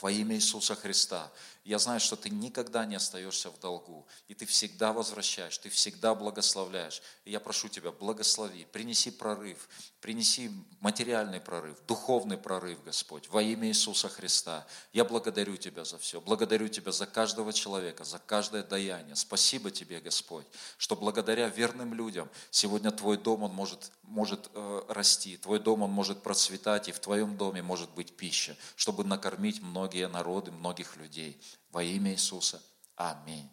во 0.00 0.10
имя 0.10 0.36
Иисуса 0.36 0.74
Христа. 0.74 1.30
Я 1.64 1.78
знаю, 1.78 2.00
что 2.00 2.16
ты 2.16 2.30
никогда 2.30 2.86
не 2.86 2.94
остаешься 2.96 3.50
в 3.50 3.60
долгу, 3.60 4.06
и 4.26 4.34
ты 4.34 4.46
всегда 4.46 4.94
возвращаешь, 4.94 5.58
ты 5.58 5.68
всегда 5.68 6.14
благословляешь. 6.14 7.02
И 7.26 7.30
я 7.30 7.40
прошу 7.40 7.68
тебя, 7.68 7.92
благослови, 7.92 8.64
принеси 8.72 9.10
прорыв, 9.10 9.68
принеси 10.00 10.50
материальный 10.80 11.40
прорыв, 11.40 11.76
духовный 11.86 12.38
прорыв, 12.38 12.82
Господь, 12.84 13.28
во 13.28 13.42
имя 13.42 13.68
Иисуса 13.68 14.08
Христа. 14.08 14.66
Я 14.94 15.04
благодарю 15.04 15.58
Тебя 15.58 15.84
за 15.84 15.98
все, 15.98 16.22
благодарю 16.22 16.68
Тебя 16.68 16.90
за 16.90 17.06
каждого 17.06 17.52
человека, 17.52 18.04
за 18.04 18.18
каждое 18.18 18.62
даяние. 18.62 19.14
Спасибо 19.14 19.70
Тебе, 19.70 20.00
Господь, 20.00 20.46
что 20.78 20.96
благодаря 20.96 21.48
верным 21.48 21.92
людям 21.92 22.30
сегодня 22.50 22.90
Твой 22.92 23.18
дом, 23.18 23.42
он 23.42 23.52
может, 23.52 23.92
может 24.04 24.48
э, 24.54 24.82
расти, 24.88 25.36
Твой 25.36 25.58
дом, 25.58 25.82
он 25.82 25.90
может 25.90 26.22
процветать, 26.22 26.88
и 26.88 26.92
в 26.92 26.98
Твоем 26.98 27.36
доме 27.36 27.60
может 27.60 27.90
быть 27.90 28.16
пища, 28.16 28.56
чтобы 28.74 29.04
накормить 29.04 29.57
многие 29.60 30.08
народы, 30.08 30.50
многих 30.50 30.96
людей. 30.96 31.40
Во 31.70 31.82
имя 31.82 32.12
Иисуса. 32.12 32.62
Аминь. 32.96 33.48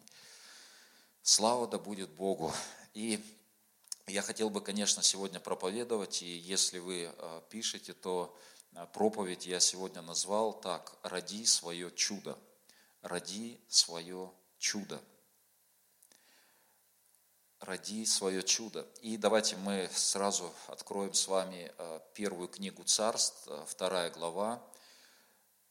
Слава 1.22 1.66
да 1.66 1.78
будет 1.78 2.10
Богу. 2.10 2.52
И 2.94 3.20
я 4.06 4.22
хотел 4.22 4.50
бы, 4.50 4.60
конечно, 4.60 5.02
сегодня 5.02 5.40
проповедовать, 5.40 6.22
и 6.22 6.36
если 6.36 6.78
вы 6.78 7.12
э, 7.12 7.42
пишете, 7.50 7.92
то 7.92 8.38
э, 8.72 8.86
проповедь 8.92 9.46
я 9.46 9.58
сегодня 9.58 10.00
назвал 10.02 10.60
так 10.60 10.96
«Роди 11.02 11.44
свое 11.44 11.90
чудо». 11.90 12.38
Роди 13.02 13.60
свое 13.68 14.32
чудо. 14.58 15.00
Роди 17.60 18.06
свое 18.06 18.42
чудо. 18.44 18.86
И 19.00 19.16
давайте 19.16 19.56
мы 19.56 19.88
сразу 19.92 20.52
откроем 20.68 21.14
с 21.14 21.26
вами 21.26 21.72
э, 21.76 22.00
первую 22.14 22.48
книгу 22.48 22.84
царств, 22.84 23.48
вторая 23.66 24.10
глава, 24.10 24.62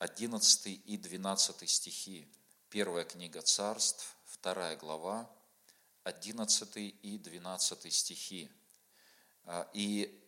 11 0.06 0.82
и 0.86 0.98
12 0.98 1.68
стихи. 1.68 2.28
Первая 2.70 3.06
книга 3.06 3.42
царств, 3.42 4.16
вторая 4.26 4.78
глава, 4.78 5.28
11 6.04 6.78
и 6.78 7.18
12 7.18 7.92
стихи. 7.92 8.52
А, 9.46 9.68
и 9.74 10.24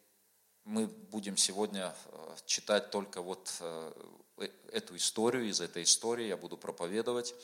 мы 0.64 0.88
будем 0.88 1.38
сегодня 1.38 1.94
э, 2.06 2.36
читать 2.48 2.90
только 2.90 3.22
вот 3.22 3.54
э, 3.60 3.94
э, 4.38 4.50
эту 4.72 4.96
историю, 4.96 5.48
из 5.48 5.62
этой 5.62 5.84
истории 5.84 6.26
я 6.26 6.38
буду 6.38 6.58
проповедовать. 6.58 7.36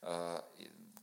А, 0.00 0.42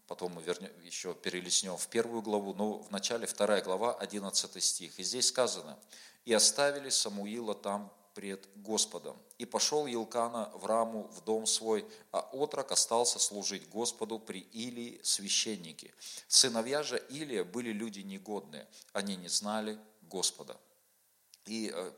потом 0.07 0.33
мы 0.33 0.41
вернем, 0.41 0.71
еще 0.81 1.13
перелеснем 1.13 1.77
в 1.77 1.87
первую 1.89 2.23
главу, 2.23 2.55
но 2.55 2.79
в 2.79 2.89
начале 2.89 3.27
вторая 3.27 3.61
глава, 3.61 3.93
11 3.93 4.63
стих. 4.63 4.99
И 4.99 5.03
здесь 5.03 5.27
сказано, 5.27 5.77
«И 6.25 6.33
оставили 6.33 6.89
Самуила 6.89 7.53
там 7.53 7.93
пред 8.13 8.47
Господом. 8.55 9.17
И 9.37 9.45
пошел 9.45 9.85
Елкана 9.85 10.51
в 10.53 10.65
раму 10.65 11.03
в 11.07 11.23
дом 11.23 11.45
свой, 11.45 11.85
а 12.11 12.19
отрок 12.19 12.71
остался 12.71 13.19
служить 13.19 13.67
Господу 13.69 14.19
при 14.19 14.39
Илии 14.39 14.99
священники. 15.03 15.93
Сыновья 16.27 16.83
же 16.83 17.03
Илия 17.09 17.43
были 17.43 17.71
люди 17.71 17.99
негодные, 17.99 18.67
они 18.93 19.15
не 19.15 19.29
знали 19.29 19.79
Господа. 20.01 20.59
И 21.45 21.71
э, 21.73 21.91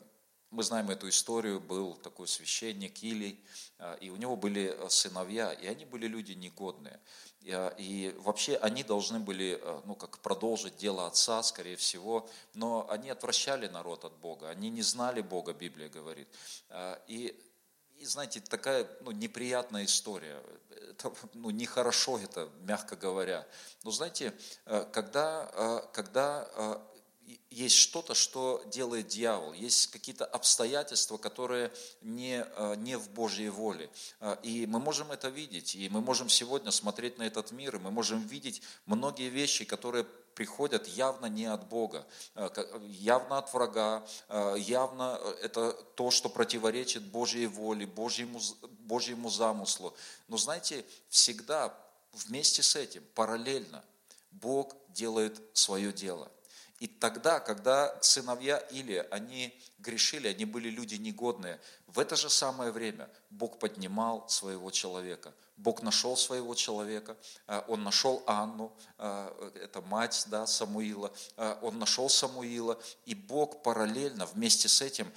мы 0.54 0.64
знаем 0.64 0.92
эту 0.92 1.10
историю, 1.10 1.60
был 1.60 1.96
такой 1.96 2.28
священник 2.28 3.02
Илий, 3.02 3.44
а, 3.80 3.96
и 3.96 4.10
у 4.10 4.16
него 4.16 4.36
были 4.36 4.76
э, 4.78 4.90
сыновья, 4.90 5.52
и 5.52 5.66
они 5.66 5.84
были 5.84 6.08
люди 6.08 6.34
негодные. 6.34 7.00
И, 7.44 7.52
а, 7.52 7.74
и 7.78 8.16
вообще 8.20 8.56
они 8.56 8.84
должны 8.84 9.20
были, 9.20 9.60
э, 9.62 9.82
ну, 9.86 9.96
как 9.96 10.20
продолжить 10.20 10.78
дело 10.78 11.08
отца, 11.08 11.44
скорее 11.44 11.76
всего, 11.76 12.30
но 12.54 12.88
они 12.90 13.10
отвращали 13.10 13.68
народ 13.68 14.06
от 14.06 14.14
Бога, 14.14 14.50
они 14.50 14.70
не 14.70 14.82
знали 14.82 15.22
Бога, 15.22 15.54
Библия 15.54 15.90
говорит. 15.90 16.28
А, 16.70 17.02
и 17.08 17.38
и 17.98 18.06
знаете, 18.06 18.42
такая 18.42 18.86
ну, 19.02 19.12
неприятная 19.12 19.86
история. 19.86 20.42
Это, 20.90 21.14
ну, 21.34 21.52
нехорошо 21.52 22.20
это, 22.20 22.50
мягко 22.62 22.98
говоря. 22.98 23.48
Но 23.84 23.92
знаете, 23.92 24.34
э, 24.66 24.86
когда, 24.92 25.90
когда 25.94 26.82
есть 27.54 27.76
что-то, 27.76 28.16
что 28.16 28.64
делает 28.68 29.08
дьявол, 29.08 29.54
есть 29.54 29.88
какие-то 29.88 30.26
обстоятельства, 30.26 31.18
которые 31.18 31.72
не, 32.02 32.44
э, 32.44 32.76
не 32.78 32.98
в 32.98 33.10
Божьей 33.10 33.50
воле. 33.50 33.90
Э, 34.20 34.38
и 34.42 34.66
мы 34.66 34.80
можем 34.80 35.12
это 35.12 35.30
видеть, 35.30 35.76
и 35.76 35.88
мы 35.90 36.02
можем 36.02 36.30
сегодня 36.30 36.72
смотреть 36.72 37.18
на 37.20 37.24
этот 37.24 37.52
мир, 37.52 37.76
и 37.76 37.80
мы 37.80 37.92
можем 37.92 38.26
видеть 38.28 38.62
многие 38.86 39.30
вещи, 39.30 39.66
которые 39.66 40.06
приходят 40.36 40.88
явно 40.88 41.28
не 41.28 41.46
от 41.46 41.68
Бога, 41.68 42.08
э, 42.36 42.50
явно 42.88 43.38
от 43.38 43.54
врага, 43.54 44.04
явно 44.58 45.20
это 45.42 45.74
то, 45.96 46.10
что 46.10 46.30
противоречит 46.30 47.04
Божьей 47.04 47.46
воле, 47.46 47.86
Божьему, 47.86 48.40
Божьему 48.80 49.30
замыслу. 49.30 49.94
Но 50.28 50.38
знаете, 50.38 50.86
всегда 51.10 51.74
вместе 52.14 52.64
с 52.64 52.76
этим, 52.76 53.04
параллельно, 53.14 53.84
Бог 54.32 54.76
делает 54.90 55.40
свое 55.54 55.94
дело– 55.94 56.32
и 56.84 56.88
тогда, 56.88 57.40
когда 57.40 57.98
сыновья 58.02 58.58
Или, 58.58 59.08
они 59.10 59.58
грешили, 59.80 60.28
они 60.28 60.44
были 60.44 60.70
люди 60.70 60.96
негодные, 60.96 61.62
в 61.94 62.00
это 62.00 62.16
же 62.16 62.30
самое 62.30 62.72
время 62.72 63.08
Бог 63.30 63.60
поднимал 63.60 64.28
своего 64.28 64.72
человека. 64.72 65.32
Бог 65.58 65.84
нашел 65.84 66.18
своего 66.18 66.56
человека, 66.56 67.16
а, 67.48 67.64
он 67.68 67.84
нашел 67.84 68.24
Анну, 68.26 68.72
а, 68.98 69.32
это 69.56 69.82
мать 69.82 70.26
да, 70.28 70.48
Самуила, 70.48 71.12
а, 71.38 71.60
он 71.62 71.78
нашел 71.78 72.10
Самуила, 72.10 72.80
и 73.06 73.14
Бог 73.14 73.62
параллельно 73.62 74.26
вместе 74.26 74.68
с 74.68 74.82
этим 74.82 75.12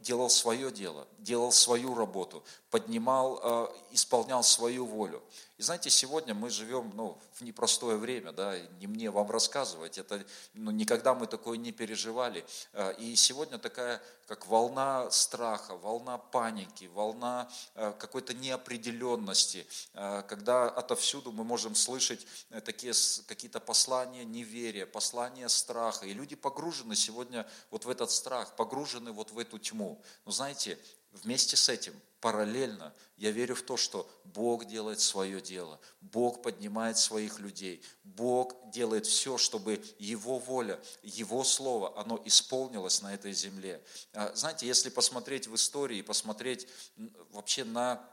делал 0.00 0.28
свое 0.28 0.72
дело, 0.72 1.06
делал 1.18 1.52
свою 1.52 1.94
работу, 1.94 2.42
поднимал, 2.68 3.72
исполнял 3.92 4.42
свою 4.42 4.84
волю. 4.84 5.22
И 5.56 5.62
знаете, 5.62 5.88
сегодня 5.88 6.34
мы 6.34 6.50
живем 6.50 6.90
ну, 6.96 7.16
в 7.34 7.42
непростое 7.42 7.96
время, 7.96 8.32
да, 8.32 8.58
не 8.80 8.88
мне 8.88 9.08
вам 9.08 9.30
рассказывать, 9.30 9.98
это, 9.98 10.24
ну, 10.54 10.72
никогда 10.72 11.14
мы 11.14 11.28
такое 11.28 11.58
не 11.58 11.70
переживали. 11.70 12.44
И 12.98 13.14
сегодня 13.14 13.56
такая, 13.56 14.02
как 14.32 14.46
волна 14.46 15.10
страха, 15.10 15.76
волна 15.76 16.16
паники, 16.16 16.86
волна 16.86 17.50
какой-то 17.74 18.32
неопределенности, 18.32 19.66
когда 19.92 20.70
отовсюду 20.70 21.32
мы 21.32 21.44
можем 21.44 21.74
слышать 21.74 22.26
э, 22.48 22.62
такие 22.62 22.94
какие-то 23.26 23.60
послания 23.60 24.24
неверия, 24.24 24.86
послания 24.86 25.50
страха. 25.50 26.06
И 26.06 26.14
люди 26.14 26.34
погружены 26.34 26.96
сегодня 26.96 27.46
вот 27.70 27.84
в 27.84 27.90
этот 27.90 28.10
страх, 28.10 28.56
погружены 28.56 29.12
вот 29.12 29.32
в 29.32 29.38
эту 29.38 29.58
тьму. 29.58 30.00
Но 30.24 30.32
знаете, 30.32 30.78
вместе 31.12 31.56
с 31.56 31.68
этим, 31.68 31.94
параллельно, 32.20 32.94
я 33.16 33.30
верю 33.32 33.54
в 33.54 33.62
то, 33.62 33.76
что 33.76 34.08
Бог 34.24 34.64
делает 34.64 35.00
свое 35.00 35.40
дело, 35.40 35.80
Бог 36.00 36.40
поднимает 36.42 36.96
своих 36.96 37.40
людей, 37.40 37.82
Бог 38.04 38.54
делает 38.70 39.06
все, 39.06 39.38
чтобы 39.38 39.82
Его 39.98 40.38
воля, 40.38 40.80
Его 41.02 41.44
Слово, 41.44 41.98
оно 41.98 42.20
исполнилось 42.24 43.02
на 43.02 43.12
этой 43.12 43.32
земле. 43.32 43.82
А, 44.12 44.32
знаете, 44.34 44.66
если 44.66 44.88
посмотреть 44.88 45.48
в 45.48 45.54
истории, 45.54 46.00
посмотреть 46.02 46.68
вообще 47.30 47.64
на, 47.64 48.08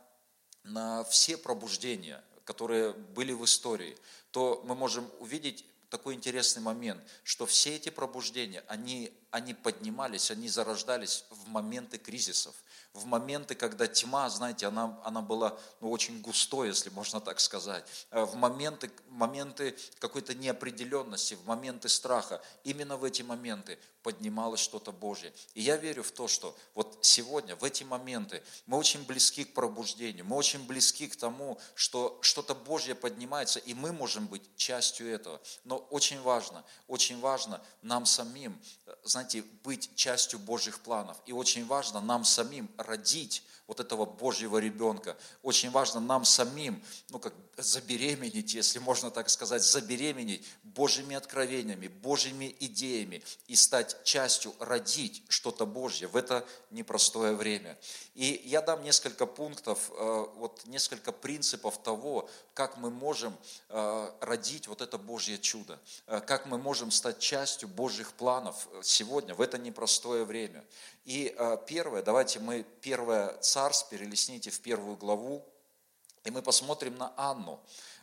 на 0.63 1.03
все 1.03 1.37
пробуждения, 1.37 2.23
которые 2.43 2.93
были 2.93 3.31
в 3.31 3.45
истории, 3.45 3.95
то 4.31 4.63
мы 4.65 4.73
можем 4.73 5.09
увидеть 5.19 5.65
такой 5.89 6.13
интересный 6.15 6.61
момент, 6.61 7.01
что 7.23 7.45
все 7.45 7.75
эти 7.75 7.89
пробуждения, 7.89 8.63
они, 8.67 9.11
они 9.31 9.53
поднимались, 9.53 10.31
они 10.31 10.49
зарождались 10.49 11.25
в 11.29 11.47
моменты 11.47 11.97
кризисов, 11.97 12.55
в 12.93 13.05
моменты, 13.05 13.53
когда 13.53 13.87
тьма, 13.87 14.29
знаете, 14.29 14.65
она, 14.65 14.99
она 15.03 15.21
была 15.21 15.57
ну, 15.79 15.91
очень 15.91 16.21
густой, 16.21 16.69
если 16.69 16.89
можно 16.89 17.21
так 17.21 17.39
сказать, 17.39 17.85
э, 18.09 18.23
в 18.23 18.35
моменты, 18.35 18.91
моменты 19.09 19.77
какой-то 19.99 20.33
неопределенности, 20.33 21.35
в 21.35 21.45
моменты 21.45 21.87
страха. 21.89 22.41
Именно 22.63 22.97
в 22.97 23.03
эти 23.03 23.21
моменты 23.21 23.77
поднималось 24.01 24.59
что-то 24.59 24.91
Божье. 24.91 25.33
И 25.53 25.61
я 25.61 25.77
верю 25.77 26.03
в 26.03 26.11
то, 26.11 26.27
что 26.27 26.57
вот 26.73 26.99
сегодня, 27.01 27.55
в 27.55 27.63
эти 27.63 27.83
моменты, 27.83 28.41
мы 28.65 28.77
очень 28.77 29.05
близки 29.05 29.43
к 29.43 29.53
пробуждению, 29.53 30.25
мы 30.25 30.35
очень 30.35 30.65
близки 30.65 31.07
к 31.07 31.15
тому, 31.15 31.59
что 31.75 32.17
что-то 32.21 32.55
Божье 32.55 32.95
поднимается, 32.95 33.59
и 33.59 33.73
мы 33.73 33.91
можем 33.91 34.27
быть 34.27 34.41
частью 34.55 35.13
этого. 35.13 35.39
Но 35.63 35.77
очень 35.77 36.21
важно, 36.21 36.63
очень 36.87 37.19
важно 37.19 37.61
нам 37.81 38.05
самим, 38.05 38.59
знаете, 39.03 39.18
быть 39.63 39.89
частью 39.95 40.39
Божьих 40.39 40.79
планов. 40.79 41.17
И 41.25 41.33
очень 41.33 41.65
важно 41.65 42.01
нам 42.01 42.23
самим 42.25 42.69
родить 42.77 43.43
вот 43.69 43.79
этого 43.79 44.05
Божьего 44.07 44.57
ребенка. 44.57 45.15
Очень 45.43 45.69
важно 45.69 45.99
нам 45.99 46.25
самим, 46.25 46.83
ну 47.09 47.19
как 47.19 47.35
забеременеть, 47.55 48.55
если 48.55 48.79
можно 48.79 49.11
так 49.11 49.29
сказать, 49.29 49.63
забеременеть 49.63 50.43
Божьими 50.63 51.15
откровениями, 51.15 51.87
Божьими 51.87 52.55
идеями 52.59 53.21
и 53.47 53.55
стать 53.55 54.03
частью, 54.03 54.55
родить 54.59 55.23
что-то 55.29 55.67
Божье 55.67 56.07
в 56.07 56.15
это 56.15 56.45
непростое 56.71 57.35
время. 57.35 57.77
И 58.15 58.41
я 58.45 58.61
дам 58.61 58.83
несколько 58.83 59.27
пунктов, 59.27 59.91
э, 59.91 60.25
вот 60.35 60.65
несколько 60.65 61.11
принципов 61.11 61.77
того, 61.83 62.27
как 62.55 62.77
мы 62.77 62.89
можем 62.89 63.37
э, 63.69 64.11
родить 64.21 64.67
вот 64.67 64.81
это 64.81 64.97
Божье 64.97 65.37
чудо, 65.37 65.79
э, 66.07 66.21
как 66.21 66.47
мы 66.47 66.57
можем 66.57 66.89
стать 66.89 67.19
частью 67.19 67.69
Божьих 67.69 68.13
планов 68.13 68.67
сегодня, 68.81 69.35
в 69.35 69.41
это 69.41 69.59
непростое 69.59 70.25
время. 70.25 70.65
И 71.09 71.35
первое, 71.65 72.03
давайте 72.03 72.39
мы 72.39 72.61
первое 72.81 73.35
царств 73.39 73.89
перелесните 73.89 74.51
в 74.51 74.61
первую 74.61 74.95
главу, 74.95 75.43
и 76.23 76.29
мы 76.29 76.43
посмотрим 76.43 76.99
на 76.99 77.11
Анну, 77.17 77.59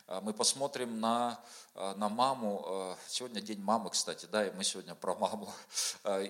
а, 0.07 0.19
мы 0.19 0.33
посмотрим 0.33 0.99
на, 0.99 1.39
а, 1.73 1.95
на 1.95 2.09
маму. 2.09 2.65
А, 2.65 2.97
сегодня 3.07 3.39
день 3.39 3.61
мамы, 3.61 3.91
кстати, 3.91 4.25
да, 4.25 4.45
и 4.45 4.51
мы 4.51 4.65
сегодня 4.65 4.93
про 4.93 5.15
маму. 5.15 5.53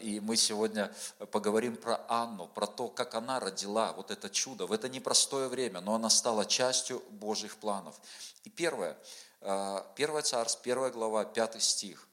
И 0.01 0.19
мы 0.19 0.37
сегодня 0.37 0.93
поговорим 1.31 1.77
про 1.77 1.99
Анну, 2.07 2.45
про 2.45 2.67
то, 2.67 2.89
как 2.89 3.15
она 3.15 3.39
родила 3.39 3.93
вот 3.93 4.11
это 4.11 4.29
чудо 4.29 4.67
в 4.67 4.71
это 4.71 4.87
непростое 4.87 5.47
время, 5.47 5.81
но 5.81 5.95
она 5.95 6.11
стала 6.11 6.45
частью 6.45 6.99
Божьих 7.09 7.57
планов. 7.57 7.99
И 8.43 8.51
первое, 8.51 8.95
первое 9.95 10.21
царство, 10.21 10.61
первая 10.63 10.91
глава, 10.91 11.25
пятый 11.25 11.61
стих. 11.61 12.07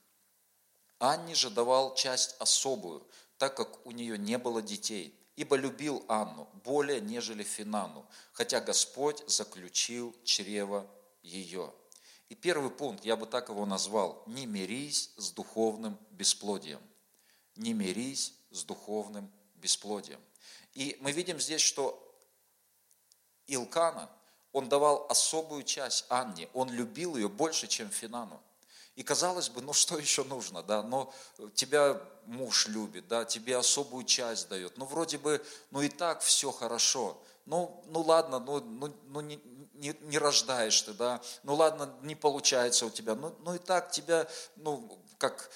Анне 0.99 1.35
же 1.35 1.51
давал 1.51 1.95
часть 1.95 2.37
особую, 2.39 3.07
так 3.39 3.57
как 3.57 3.87
у 3.87 3.91
нее 3.91 4.19
не 4.19 4.39
было 4.39 4.63
детей– 4.63 5.19
ибо 5.37 5.57
любил 5.57 6.05
Анну 6.09 6.49
более, 6.65 7.01
нежели 7.01 7.43
Финану, 7.43 8.07
хотя 8.33 8.61
Господь 8.61 9.23
заключил 9.29 10.15
чрево 10.25 10.87
ее. 11.23 11.73
И 12.29 12.35
первый 12.35 12.71
пункт, 12.71 13.05
я 13.05 13.17
бы 13.17 13.27
так 13.27 13.49
его 13.49 13.67
назвал, 13.67 14.23
не 14.27 14.47
мирись 14.47 15.13
с 15.17 15.31
духовным 15.31 15.99
бесплодием. 16.11 16.81
Не 17.57 17.73
мирись 17.73 18.35
с 18.51 18.65
духовным 18.65 19.31
бесплодием. 19.57 20.21
И 20.73 20.97
мы 21.01 21.13
видим 21.13 21.39
здесь, 21.39 21.61
что 21.61 22.01
Илкана, 23.47 24.11
он 24.53 24.69
давал 24.69 25.07
особую 25.09 25.65
часть 25.65 26.07
Анне, 26.09 26.49
он 26.55 26.71
любил 26.71 27.17
ее 27.17 27.29
больше, 27.29 27.67
чем 27.67 27.91
Финану. 27.91 28.41
И 28.97 29.03
казалось 29.03 29.49
бы, 29.49 29.61
ну 29.61 29.73
что 29.73 29.99
еще 30.07 30.25
нужно, 30.25 30.63
да, 30.63 30.83
но 30.83 31.13
тебя 31.55 32.01
муж 32.27 32.69
любит, 32.69 33.09
да, 33.09 33.25
тебе 33.25 33.57
особую 33.57 34.05
часть 34.05 34.49
дает, 34.49 34.79
ну 34.79 34.85
вроде 34.87 35.19
бы, 35.19 35.45
ну 35.71 35.83
и 35.83 35.89
так 35.89 36.23
все 36.23 36.53
хорошо, 36.53 37.21
ну, 37.47 37.83
ну 37.87 38.01
ладно, 38.01 38.39
ну, 38.39 38.61
ну, 38.61 38.95
ну 39.09 39.21
не, 39.21 39.41
не, 39.75 39.95
не 40.01 40.19
рождаешь 40.19 40.81
ты, 40.83 40.95
да, 40.95 41.21
ну 41.43 41.55
ладно, 41.55 41.93
не 42.03 42.15
получается 42.15 42.87
у 42.87 42.91
тебя, 42.91 43.15
ну, 43.15 43.35
ну 43.41 43.55
и 43.55 43.59
так 43.59 43.91
тебя, 43.91 44.27
ну, 44.57 44.99
как 45.19 45.51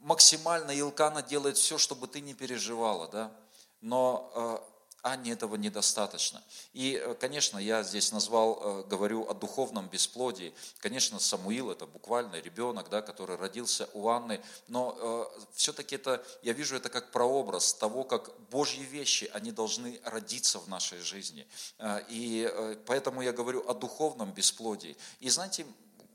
максимально 0.00 0.70
Илкана 0.70 1.22
делает 1.22 1.58
все, 1.58 1.78
чтобы 1.78 2.06
ты 2.06 2.20
не 2.20 2.34
переживала, 2.34 3.08
да, 3.08 3.32
но 3.80 4.32
э, 4.34 4.65
Анне 5.06 5.32
этого 5.32 5.54
недостаточно. 5.54 6.42
И, 6.72 7.00
э, 7.00 7.14
конечно, 7.14 7.58
я 7.58 7.84
здесь 7.84 8.10
назвал, 8.10 8.58
э, 8.60 8.84
говорю 8.88 9.24
о 9.28 9.34
духовном 9.34 9.88
бесплодии. 9.88 10.52
Конечно, 10.80 11.20
Самуил 11.20 11.70
это 11.70 11.86
буквально 11.86 12.40
ребенок, 12.40 12.88
да, 12.90 13.02
который 13.02 13.36
родился 13.36 13.88
у 13.94 14.08
Анны, 14.08 14.40
но 14.66 14.96
э, 14.98 15.40
все-таки 15.54 15.94
это, 15.94 16.24
я 16.42 16.52
вижу 16.52 16.74
это 16.74 16.88
как 16.88 17.12
прообраз 17.12 17.74
того, 17.74 18.02
как 18.02 18.36
Божьи 18.50 18.82
вещи, 18.82 19.30
они 19.32 19.52
должны 19.52 20.00
родиться 20.02 20.58
в 20.58 20.68
нашей 20.68 20.98
жизни. 20.98 21.46
Э, 21.78 22.00
и 22.08 22.76
поэтому 22.86 23.22
я 23.22 23.32
говорю 23.32 23.64
о 23.68 23.74
духовном 23.74 24.32
бесплодии. 24.32 24.96
И 25.20 25.30
знаете, 25.30 25.66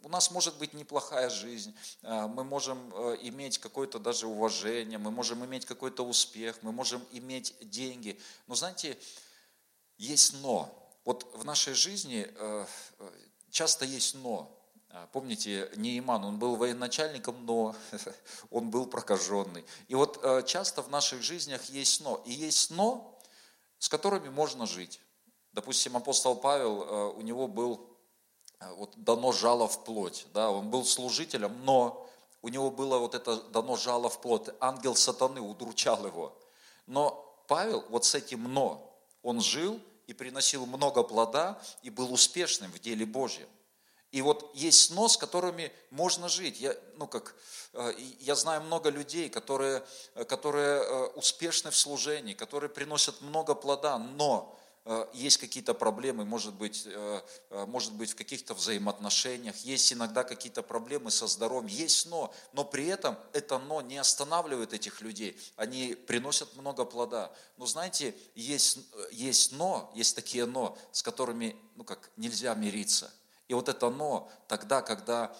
у 0.03 0.09
нас 0.09 0.31
может 0.31 0.57
быть 0.57 0.73
неплохая 0.73 1.29
жизнь, 1.29 1.75
э, 2.01 2.27
мы 2.27 2.43
можем 2.43 2.91
э, 2.93 3.17
иметь 3.21 3.57
какое-то 3.59 3.99
даже 3.99 4.27
уважение, 4.27 4.97
мы 4.97 5.11
можем 5.11 5.45
иметь 5.45 5.65
какой-то 5.65 6.05
успех, 6.05 6.57
мы 6.61 6.71
можем 6.71 7.05
иметь 7.11 7.55
деньги. 7.61 8.19
Но 8.47 8.55
знаете, 8.55 8.97
есть 9.97 10.41
но. 10.41 10.77
Вот 11.05 11.31
в 11.35 11.45
нашей 11.45 11.73
жизни 11.73 12.27
э, 12.29 12.65
часто 13.49 13.85
есть 13.85 14.15
но. 14.15 14.57
Помните, 15.13 15.71
Неиман, 15.77 16.25
он 16.25 16.37
был 16.37 16.57
военачальником, 16.57 17.45
но 17.45 17.73
он 18.51 18.69
был 18.69 18.85
прокаженный. 18.87 19.63
И 19.87 19.95
вот 19.95 20.45
часто 20.45 20.81
в 20.81 20.89
наших 20.89 21.21
жизнях 21.21 21.63
есть 21.69 22.01
но. 22.01 22.21
И 22.25 22.33
есть 22.33 22.71
но, 22.71 23.17
с 23.79 23.87
которыми 23.87 24.27
можно 24.27 24.65
жить. 24.65 24.99
Допустим, 25.53 25.95
апостол 25.95 26.35
Павел, 26.35 27.13
у 27.15 27.21
него 27.21 27.47
был 27.47 27.90
вот 28.75 28.93
дано 28.95 29.31
жало 29.31 29.67
в 29.67 29.83
плоть. 29.83 30.27
Да? 30.33 30.51
Он 30.51 30.69
был 30.69 30.85
служителем, 30.85 31.65
но 31.65 32.07
у 32.41 32.47
него 32.47 32.71
было 32.71 32.97
вот 32.97 33.15
это 33.15 33.41
дано 33.49 33.75
жало 33.75 34.09
в 34.09 34.21
плоть. 34.21 34.49
Ангел 34.59 34.95
сатаны 34.95 35.41
удручал 35.41 36.05
его. 36.05 36.37
Но 36.87 37.43
Павел 37.47 37.83
вот 37.89 38.05
с 38.05 38.15
этим 38.15 38.51
«но» 38.53 38.87
он 39.23 39.41
жил 39.41 39.79
и 40.07 40.13
приносил 40.13 40.65
много 40.65 41.03
плода 41.03 41.61
и 41.83 41.89
был 41.89 42.11
успешным 42.11 42.71
в 42.71 42.79
деле 42.79 43.05
Божьем. 43.05 43.47
И 44.11 44.21
вот 44.21 44.51
есть 44.55 44.91
«но», 44.91 45.07
с 45.07 45.17
которыми 45.17 45.71
можно 45.89 46.27
жить. 46.27 46.59
Я, 46.59 46.75
ну 46.97 47.07
как, 47.07 47.35
э, 47.73 47.93
я 48.19 48.35
знаю 48.35 48.61
много 48.61 48.89
людей, 48.89 49.29
которые, 49.29 49.83
э, 50.15 50.23
которые 50.25 51.07
успешны 51.09 51.71
в 51.71 51.77
служении, 51.77 52.33
которые 52.33 52.69
приносят 52.69 53.21
много 53.21 53.55
плода, 53.55 53.97
но 53.97 54.55
Э, 54.55 54.60
есть 55.13 55.37
какие-то 55.37 55.75
проблемы, 55.75 56.25
может 56.25 56.55
быть, 56.55 56.83
э, 56.87 57.21
э, 57.51 57.65
может 57.67 57.93
быть 57.93 58.11
в 58.11 58.15
каких-то 58.15 58.55
взаимоотношениях, 58.55 59.55
есть 59.57 59.93
иногда 59.93 60.23
какие-то 60.23 60.63
проблемы 60.63 61.11
со 61.11 61.27
здоровьем, 61.27 61.67
есть 61.67 62.09
но, 62.09 62.33
но 62.53 62.65
при 62.65 62.87
этом 62.87 63.15
это 63.31 63.59
но 63.59 63.81
не 63.81 63.99
останавливает 63.99 64.73
этих 64.73 65.01
людей, 65.01 65.39
они 65.55 65.93
приносят 65.93 66.55
много 66.55 66.83
плода. 66.83 67.31
Но 67.57 67.67
знаете, 67.67 68.15
есть, 68.33 68.79
есть 69.11 69.51
но, 69.51 69.91
есть 69.93 70.15
такие 70.15 70.47
но, 70.47 70.75
с 70.91 71.03
которыми 71.03 71.55
ну 71.75 71.83
как, 71.83 72.09
нельзя 72.17 72.55
мириться. 72.55 73.13
И 73.47 73.53
вот 73.53 73.69
это 73.69 73.91
но 73.91 74.31
тогда, 74.47 74.81
когда 74.81 75.35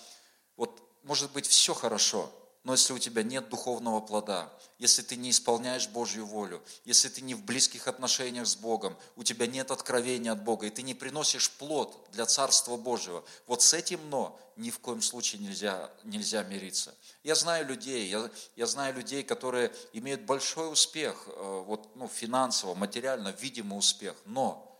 вот 0.56 0.82
может 1.02 1.32
быть 1.32 1.48
все 1.48 1.74
хорошо, 1.74 2.32
но 2.64 2.74
если 2.74 2.94
у 2.94 3.00
тебя 3.00 3.24
нет 3.24 3.50
духовного 3.50 4.02
плода, 4.02 4.52
если 4.78 5.02
ты 5.02 5.16
не 5.16 5.32
исполняешь 5.32 5.88
Божью 5.88 6.28
волю, 6.28 6.62
если 6.86 7.10
ты 7.10 7.22
не 7.22 7.34
в 7.34 7.44
близких 7.44 7.88
отношениях 7.88 8.46
с 8.46 8.56
Богом, 8.56 8.96
у 9.16 9.24
тебя 9.24 9.48
нет 9.48 9.72
откровения 9.72 10.32
от 10.32 10.44
Бога, 10.44 10.68
и 10.68 10.70
ты 10.70 10.84
не 10.84 10.94
приносишь 10.94 11.50
плод 11.52 12.08
для 12.12 12.28
Царства 12.28 12.78
Божьего, 12.78 13.24
вот 13.48 13.64
с 13.64 13.74
этим 13.74 14.00
«но» 14.10 14.40
ни 14.58 14.70
в 14.70 14.78
коем 14.78 15.02
случае 15.02 15.42
нельзя, 15.42 15.90
нельзя 16.04 16.44
мириться. 16.44 16.94
Я 17.24 17.34
знаю 17.34 17.66
людей, 17.66 18.08
я, 18.08 18.30
я 18.56 18.68
знаю 18.68 18.94
людей, 18.94 19.24
которые 19.24 19.74
имеют 19.94 20.22
большой 20.22 20.72
успех, 20.72 21.24
э, 21.28 21.64
вот, 21.66 21.96
ну, 21.96 22.08
финансово, 22.08 22.76
материально, 22.76 23.30
видимый 23.30 23.80
успех, 23.80 24.16
но 24.26 24.80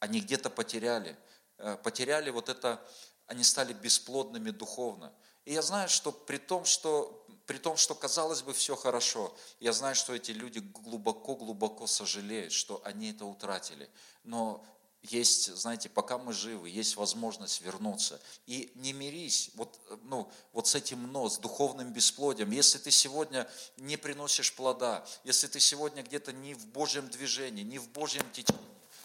они 0.00 0.20
где-то 0.20 0.50
потеряли, 0.50 1.16
э, 1.58 1.76
потеряли 1.84 2.30
вот 2.30 2.48
это, 2.48 2.84
они 3.26 3.44
стали 3.44 3.72
бесплодными 3.72 4.50
духовно– 4.50 5.12
и 5.44 5.52
я 5.52 5.62
знаю, 5.62 5.88
что 5.88 6.12
при 6.12 6.38
том, 6.38 6.64
что 6.64 7.20
при 7.46 7.58
том, 7.58 7.76
что 7.76 7.94
казалось 7.94 8.42
бы 8.42 8.54
все 8.54 8.74
хорошо, 8.74 9.36
я 9.60 9.72
знаю, 9.72 9.94
что 9.94 10.14
эти 10.14 10.30
люди 10.30 10.60
глубоко-глубоко 10.60 11.86
сожалеют, 11.86 12.52
что 12.52 12.80
они 12.84 13.10
это 13.10 13.26
утратили. 13.26 13.90
Но 14.22 14.64
есть, 15.02 15.54
знаете, 15.54 15.90
пока 15.90 16.16
мы 16.16 16.32
живы, 16.32 16.70
есть 16.70 16.96
возможность 16.96 17.60
вернуться. 17.60 18.18
И 18.46 18.72
не 18.76 18.94
мирись 18.94 19.50
вот, 19.54 19.78
ну, 20.04 20.30
вот 20.52 20.66
с 20.66 20.74
этим 20.74 21.12
но, 21.12 21.28
с 21.28 21.36
духовным 21.36 21.92
бесплодием. 21.92 22.50
Если 22.50 22.78
ты 22.78 22.90
сегодня 22.90 23.46
не 23.76 23.98
приносишь 23.98 24.54
плода, 24.54 25.04
если 25.24 25.46
ты 25.46 25.60
сегодня 25.60 26.02
где-то 26.02 26.32
не 26.32 26.54
в 26.54 26.66
Божьем 26.68 27.10
движении, 27.10 27.62
не 27.62 27.78
в 27.78 27.90
Божьем 27.90 28.24
течении, 28.32 28.62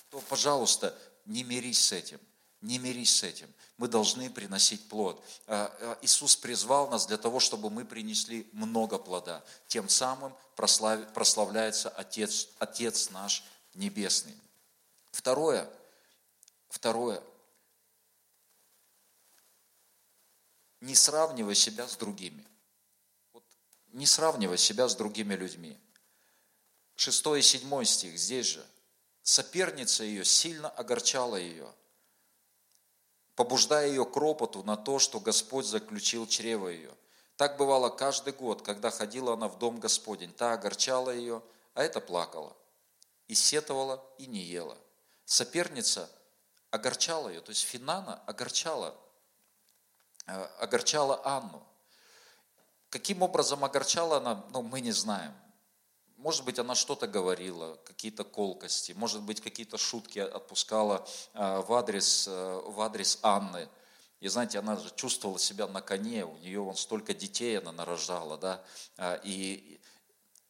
то, 0.10 0.21
пожалуйста, 0.30 0.97
не 1.25 1.43
мирись 1.43 1.84
с 1.84 1.91
этим. 1.91 2.21
Не 2.61 2.77
мирись 2.77 3.15
с 3.15 3.23
этим. 3.23 3.53
Мы 3.77 3.87
должны 3.87 4.29
приносить 4.29 4.89
плод. 4.89 5.23
А, 5.47 5.73
а, 5.79 5.99
Иисус 6.01 6.35
призвал 6.35 6.89
нас 6.89 7.07
для 7.07 7.17
того, 7.17 7.39
чтобы 7.39 7.69
мы 7.69 7.85
принесли 7.85 8.49
много 8.51 8.97
плода. 8.97 9.43
Тем 9.67 9.87
самым 9.87 10.35
прославляется 10.55 11.89
Отец, 11.89 12.49
Отец 12.59 13.11
наш 13.11 13.45
Небесный. 13.75 14.35
Второе. 15.11 15.69
Второе. 16.67 17.23
Не 20.81 20.95
сравнивай 20.95 21.55
себя 21.55 21.87
с 21.87 21.95
другими. 21.95 22.45
Вот, 23.31 23.43
не 23.87 24.05
сравнивай 24.05 24.57
себя 24.57 24.89
с 24.89 24.95
другими 24.95 25.35
людьми. 25.35 25.77
Шестой 26.95 27.39
и 27.39 27.43
седьмой 27.43 27.85
стих 27.85 28.19
здесь 28.19 28.47
же. 28.47 28.65
Соперница 29.23 30.03
ее 30.03 30.25
сильно 30.25 30.69
огорчала 30.69 31.37
ее– 31.37 31.73
побуждая 33.39 33.88
ее 33.88 34.04
к 34.04 34.17
ропоту 34.17 34.63
на 34.63 34.75
то, 34.75 34.99
что 34.99 35.21
Господь 35.21 35.65
заключил 35.65 36.28
чрево 36.28 36.67
ее. 36.67 36.93
Так 37.38 37.56
бывало 37.56 37.88
каждый 37.88 38.34
год, 38.34 38.63
когда 38.63 38.91
ходила 38.91 39.32
она 39.32 39.47
в 39.47 39.58
дом 39.58 39.80
Господень. 39.80 40.34
Та 40.34 40.52
огорчала 40.52 41.12
ее, 41.12 41.41
а 41.73 41.82
это 41.82 42.02
плакала. 42.02 42.54
И 43.30 43.36
сетовала, 43.36 44.04
и 44.17 44.25
не 44.25 44.41
ела. 44.41 44.78
Соперница 45.23 46.10
огорчала 46.69 47.30
ее, 47.30 47.39
то 47.39 47.52
есть 47.52 47.62
Финана 47.62 48.21
огорчала, 48.25 48.93
э, 50.28 50.34
огорчала 50.60 51.21
Анну. 51.23 51.65
Каким 52.89 53.21
образом 53.21 53.63
огорчала 53.63 54.17
она, 54.17 54.43
ну, 54.49 54.63
мы 54.63 54.82
не 54.82 54.91
знаем. 54.91 55.34
Может 56.19 56.43
быть, 56.43 56.60
она 56.60 56.75
что-то 56.75 57.08
говорила, 57.08 57.77
какие-то 57.86 58.25
колкости, 58.25 58.91
может 58.91 59.21
быть, 59.21 59.39
какие-то 59.39 59.77
шутки 59.77 60.19
отпускала 60.19 61.08
э, 61.34 61.62
в 61.62 61.73
адрес, 61.73 62.27
э, 62.27 62.62
в 62.65 62.82
адрес 62.82 63.19
Анны. 63.21 63.69
И 64.19 64.27
знаете, 64.27 64.60
она 64.60 64.75
же 64.75 64.91
чувствовала 64.95 65.39
себя 65.39 65.65
на 65.67 65.82
коне, 65.82 66.25
у 66.25 66.36
нее 66.39 66.60
вон 66.60 66.75
столько 66.75 67.13
детей 67.13 67.58
она 67.58 67.71
нарожала, 67.71 68.38
да. 68.38 68.62
А, 68.97 69.15
и, 69.23 69.79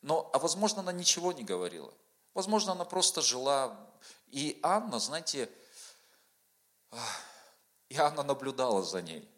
но, 0.01 0.27
а 0.33 0.39
возможно, 0.39 0.79
она 0.79 0.91
ничего 0.91 1.33
не 1.33 1.43
говорила. 1.43 1.93
Возможно, 2.33 2.71
она 2.71 2.83
просто 2.83 3.21
жила. 3.21 3.77
И 4.31 4.59
Анна, 4.63 4.97
знаете, 4.97 5.51
и 7.89 7.97
Анна 7.97 8.23
наблюдала 8.23 8.81
за 8.81 9.03
ней. 9.03 9.29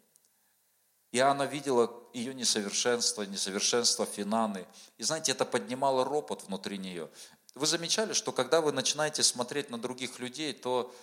И 1.12 1.18
она 1.18 1.44
видела 1.44 1.92
ее 2.14 2.34
несовершенство, 2.34 3.22
несовершенство 3.22 4.06
Финаны. 4.06 4.66
И 4.96 5.02
знаете, 5.02 5.32
это 5.32 5.44
поднимало 5.44 6.04
ропот 6.04 6.44
внутри 6.44 6.78
нее. 6.78 7.10
Вы 7.54 7.66
замечали, 7.66 8.14
что 8.14 8.32
когда 8.32 8.62
вы 8.62 8.72
начинаете 8.72 9.22
смотреть 9.22 9.68
на 9.68 9.78
других 9.78 10.18
людей, 10.18 10.54
то, 10.54 10.94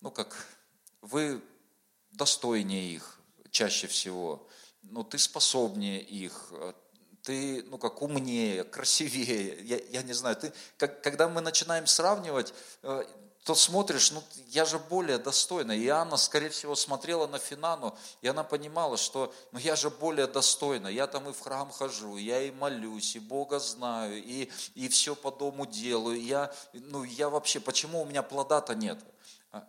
ну 0.00 0.10
как, 0.10 0.48
вы 1.00 1.40
достойнее 2.10 2.92
их 2.92 3.20
чаще 3.50 3.86
всего, 3.86 4.48
ну 4.82 5.04
ты 5.04 5.16
способнее 5.18 6.02
их, 6.02 6.52
ты, 7.22 7.62
ну 7.64 7.78
как, 7.78 8.02
умнее, 8.02 8.64
красивее, 8.64 9.62
я, 9.62 9.78
я 9.90 10.02
не 10.02 10.12
знаю, 10.12 10.34
ты, 10.34 10.52
как, 10.76 11.02
когда 11.02 11.28
мы 11.28 11.40
начинаем 11.40 11.86
сравнивать, 11.86 12.52
э, 12.82 13.04
то 13.44 13.56
смотришь, 13.56 14.12
ну 14.12 14.22
я 14.48 14.64
же 14.64 14.78
более 14.78 15.18
достойна. 15.18 15.72
И 15.72 15.88
Анна, 15.88 16.16
скорее 16.16 16.48
всего, 16.48 16.76
смотрела 16.76 17.26
на 17.26 17.38
Финану, 17.38 17.96
и 18.20 18.28
она 18.28 18.44
понимала, 18.44 18.96
что 18.96 19.34
ну 19.50 19.58
я 19.58 19.74
же 19.74 19.90
более 19.90 20.26
достойна. 20.26 20.86
Я 20.86 21.06
там 21.06 21.28
и 21.28 21.32
в 21.32 21.40
храм 21.40 21.70
хожу, 21.70 22.16
я 22.16 22.40
и 22.42 22.52
молюсь, 22.52 23.16
и 23.16 23.18
Бога 23.18 23.58
знаю, 23.58 24.22
и, 24.22 24.48
и 24.74 24.88
все 24.88 25.16
по 25.16 25.30
дому 25.30 25.66
делаю. 25.66 26.22
Я, 26.22 26.54
ну 26.72 27.02
я 27.02 27.28
вообще, 27.28 27.58
почему 27.58 28.02
у 28.02 28.04
меня 28.04 28.22
плода-то 28.22 28.74
нет? 28.74 28.98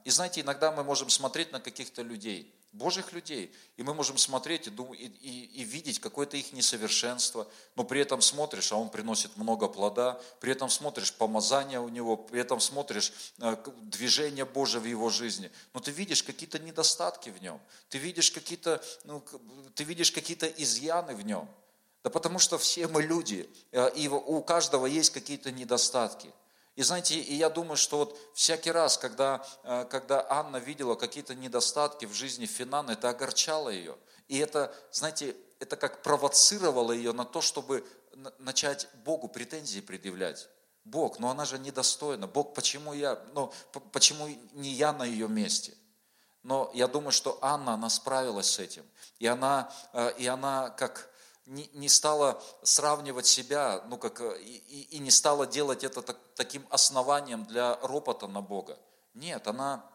И 0.04 0.12
знаете, 0.12 0.42
иногда 0.42 0.72
мы 0.72 0.84
можем 0.84 1.10
смотреть 1.10 1.52
на 1.52 1.60
каких-то 1.60 2.02
людей– 2.04 2.54
Божьих 2.74 3.14
людей. 3.14 3.54
И 3.78 3.84
мы 3.84 3.94
можем 3.94 4.18
смотреть 4.18 4.68
и, 4.68 4.72
и, 4.72 5.06
и, 5.06 5.62
и 5.62 5.64
видеть 5.64 6.00
какое-то 6.00 6.38
их 6.38 6.54
несовершенство, 6.54 7.48
но 7.76 7.84
при 7.84 8.02
этом 8.02 8.20
смотришь, 8.22 8.72
а 8.72 8.78
он 8.78 8.90
приносит 8.90 9.38
много 9.38 9.68
плода, 9.68 10.20
при 10.40 10.52
этом 10.52 10.70
смотришь 10.70 11.14
помазание 11.14 11.80
у 11.80 11.88
него, 11.88 12.18
при 12.18 12.42
этом 12.42 12.60
смотришь 12.60 13.14
э, 13.40 13.56
движение 13.84 14.46
Божие 14.46 14.82
в 14.82 14.86
его 14.86 15.10
жизни, 15.10 15.52
но 15.74 15.80
ты 15.80 15.92
видишь 15.92 16.24
какие-то 16.24 16.60
недостатки 16.60 17.30
в 17.30 17.42
нем, 17.42 17.62
ты 17.90 18.00
видишь 18.00 18.32
какие-то, 18.32 18.84
ну, 19.04 19.24
ты 19.76 19.84
видишь 19.84 20.12
какие-то 20.12 20.48
изъяны 20.48 21.16
в 21.16 21.24
нем. 21.24 21.48
Да 22.04 22.10
потому 22.10 22.38
что 22.38 22.58
все 22.58 22.88
мы 22.88 23.04
люди, 23.04 23.50
э, 23.72 23.92
и 23.96 24.08
у 24.08 24.42
каждого 24.42 24.88
есть 24.88 25.12
какие-то 25.12 25.52
недостатки. 25.52 26.32
И 26.76 26.82
знаете, 26.82 27.16
и 27.16 27.36
я 27.36 27.50
думаю, 27.50 27.78
что 27.78 27.98
вот 27.98 28.20
всякий 28.34 28.72
раз, 28.72 28.98
когда, 28.98 29.46
э, 29.64 29.86
когда 29.90 30.26
Анна 30.30 30.58
видела 30.58 30.96
какие-то 30.96 31.36
недостатки 31.36 32.06
в 32.06 32.14
жизни 32.14 32.46
Финана, 32.46 32.92
это 32.92 33.10
огорчало 33.10 33.70
ее. 33.70 33.96
И 34.28 34.40
это, 34.40 34.74
знаете, 34.92 35.36
это 35.60 35.76
как 35.76 36.02
провоцировало 36.02 36.92
ее 36.92 37.14
на 37.14 37.26
то, 37.26 37.42
чтобы 37.42 37.86
начать 38.40 38.88
Богу 39.06 39.28
претензии 39.28 39.82
предъявлять. 39.82 40.50
Бог, 40.84 41.20
но 41.20 41.30
она 41.30 41.46
же 41.46 41.60
недостойна. 41.60 42.28
Бог, 42.28 42.54
почему 42.54 42.94
я, 42.94 43.22
ну, 43.34 43.54
почему 43.92 44.28
не 44.54 44.72
я 44.72 44.92
на 44.92 45.04
ее 45.04 45.28
месте? 45.28 45.78
Но 46.42 46.70
я 46.74 46.88
думаю, 46.88 47.12
что 47.12 47.38
Анна, 47.42 47.74
она 47.74 47.90
справилась 47.90 48.50
с 48.50 48.60
этим. 48.60 48.84
И 49.20 49.28
она, 49.28 49.72
э, 49.94 50.14
и 50.18 50.28
она 50.28 50.72
как 50.72 51.10
не, 51.46 51.70
не 51.74 51.90
стала 51.90 52.42
сравнивать 52.64 53.26
себя, 53.26 53.84
ну 53.88 53.98
как, 53.98 54.22
э, 54.22 54.42
и, 54.42 54.88
и 54.92 55.00
не 55.00 55.12
стала 55.12 55.46
делать 55.46 55.84
это 55.84 56.02
так, 56.02 56.18
таким 56.36 56.66
основанием 56.70 57.46
для 57.46 57.78
ропота 57.82 58.28
на 58.28 58.42
Бога. 58.42 58.78
Нет, 59.14 59.48
она, 59.48 59.86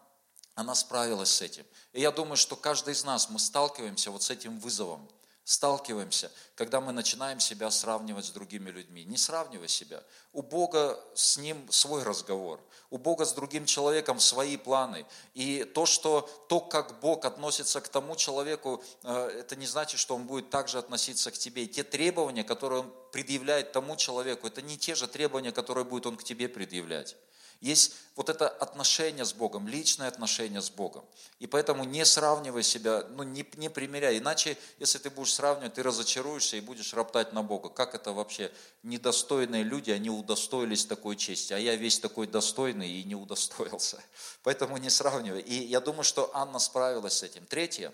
она 0.55 0.75
справилась 0.75 1.31
с 1.31 1.41
этим. 1.41 1.65
И 1.93 2.01
я 2.01 2.11
думаю, 2.11 2.37
что 2.37 2.55
каждый 2.55 2.93
из 2.93 3.03
нас, 3.03 3.29
мы 3.29 3.39
сталкиваемся 3.39 4.11
вот 4.11 4.23
с 4.23 4.29
этим 4.29 4.59
вызовом 4.59 5.09
сталкиваемся, 5.49 6.31
когда 6.53 6.79
мы 6.79 6.91
начинаем 6.91 7.39
себя 7.39 7.71
сравнивать 7.71 8.25
с 8.25 8.29
другими 8.29 8.69
людьми. 8.69 9.03
Не 9.03 9.17
сравнивай 9.17 9.67
себя. 9.67 10.03
У 10.31 10.43
Бога 10.43 11.03
с 11.15 11.37
ним 11.37 11.71
свой 11.71 12.03
разговор. 12.03 12.61
У 12.91 12.99
Бога 12.99 13.25
с 13.25 13.33
другим 13.33 13.65
человеком 13.65 14.19
свои 14.19 14.57
планы. 14.57 15.07
И 15.33 15.63
то, 15.63 15.87
что, 15.87 16.29
то, 16.49 16.59
как 16.59 16.99
Бог 16.99 17.25
относится 17.25 17.81
к 17.81 17.89
тому 17.89 18.15
человеку, 18.15 18.83
э, 19.01 19.39
это 19.39 19.55
не 19.55 19.65
значит, 19.65 19.99
что 19.99 20.13
Он 20.13 20.27
будет 20.27 20.51
также 20.51 20.77
относиться 20.77 21.31
к 21.31 21.37
тебе. 21.39 21.63
И 21.63 21.67
те 21.67 21.83
требования, 21.83 22.43
которые 22.43 22.81
Он 22.81 22.93
предъявляет 23.11 23.71
тому 23.71 23.95
человеку, 23.95 24.45
это 24.45 24.61
не 24.61 24.77
те 24.77 24.93
же 24.93 25.07
требования, 25.07 25.51
которые 25.51 25.83
будет 25.83 26.05
Он 26.05 26.15
к 26.15 26.23
тебе 26.23 26.47
предъявлять. 26.47 27.15
Есть 27.61 27.95
вот 28.15 28.29
это 28.29 28.47
отношение 28.47 29.25
с 29.25 29.33
Богом, 29.33 29.67
личное 29.67 30.07
отношение 30.07 30.61
с 30.61 30.69
Богом. 30.69 31.03
И 31.39 31.47
поэтому 31.47 31.83
не 31.83 32.05
сравнивай 32.05 32.63
себя, 32.63 33.03
ну 33.09 33.23
не, 33.23 33.45
не 33.57 33.69
примеряй. 33.69 34.17
Иначе, 34.17 34.57
если 34.77 34.97
ты 34.97 35.09
будешь 35.09 35.33
сравнивать, 35.33 35.73
ты 35.73 35.83
разочаруешься 35.83 36.55
и 36.55 36.61
будешь 36.61 36.93
роптать 36.93 37.33
на 37.33 37.43
Бога. 37.43 37.67
Как 37.67 37.95
это 37.95 38.13
вообще? 38.13 38.49
Недостойные 38.83 39.63
люди, 39.63 39.91
они 39.91 40.09
удостоились 40.09 40.85
такой 40.85 41.17
чести. 41.17 41.51
А 41.51 41.57
я 41.57 41.75
весь 41.75 41.99
такой 41.99 42.27
достойный 42.27 42.89
и 42.89 43.03
не 43.03 43.15
удостоился. 43.15 44.01
Поэтому 44.43 44.77
не 44.77 44.89
сравнивай. 44.89 45.41
И 45.41 45.65
я 45.65 45.81
думаю, 45.81 46.03
что 46.05 46.31
Анна 46.33 46.59
справилась 46.59 47.17
с 47.17 47.23
этим. 47.23 47.45
Третье. 47.45 47.93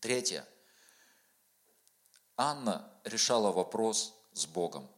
Третье. 0.00 0.46
Анна 2.36 2.90
решала 3.04 3.52
вопрос 3.52 4.14
с 4.32 4.46
Богом. 4.46 4.88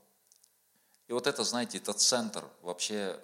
И 1.09 1.13
вот 1.13 1.27
это, 1.27 1.43
знаете, 1.43 1.79
это 1.79 1.93
центр 1.93 2.45
вообще 2.61 3.21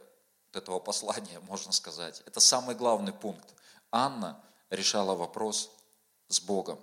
этого 0.57 0.78
послания, 0.78 1.40
можно 1.49 1.72
сказать. 1.72 2.22
Это 2.26 2.40
самый 2.40 2.74
главный 2.74 3.12
пункт. 3.12 3.55
Анна 3.90 4.42
решала 4.70 5.14
вопрос 5.14 5.70
с 6.28 6.40
Богом. 6.40 6.78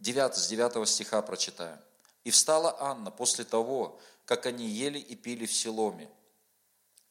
9, 0.00 0.34
с 0.34 0.48
9 0.48 0.88
стиха 0.88 1.22
прочитаем. 1.22 1.80
«И 2.24 2.30
встала 2.30 2.76
Анна 2.80 3.10
после 3.10 3.44
того, 3.44 3.98
как 4.24 4.46
они 4.46 4.66
ели 4.66 4.98
и 4.98 5.16
пили 5.16 5.46
в 5.46 5.52
Селоме, 5.52 6.10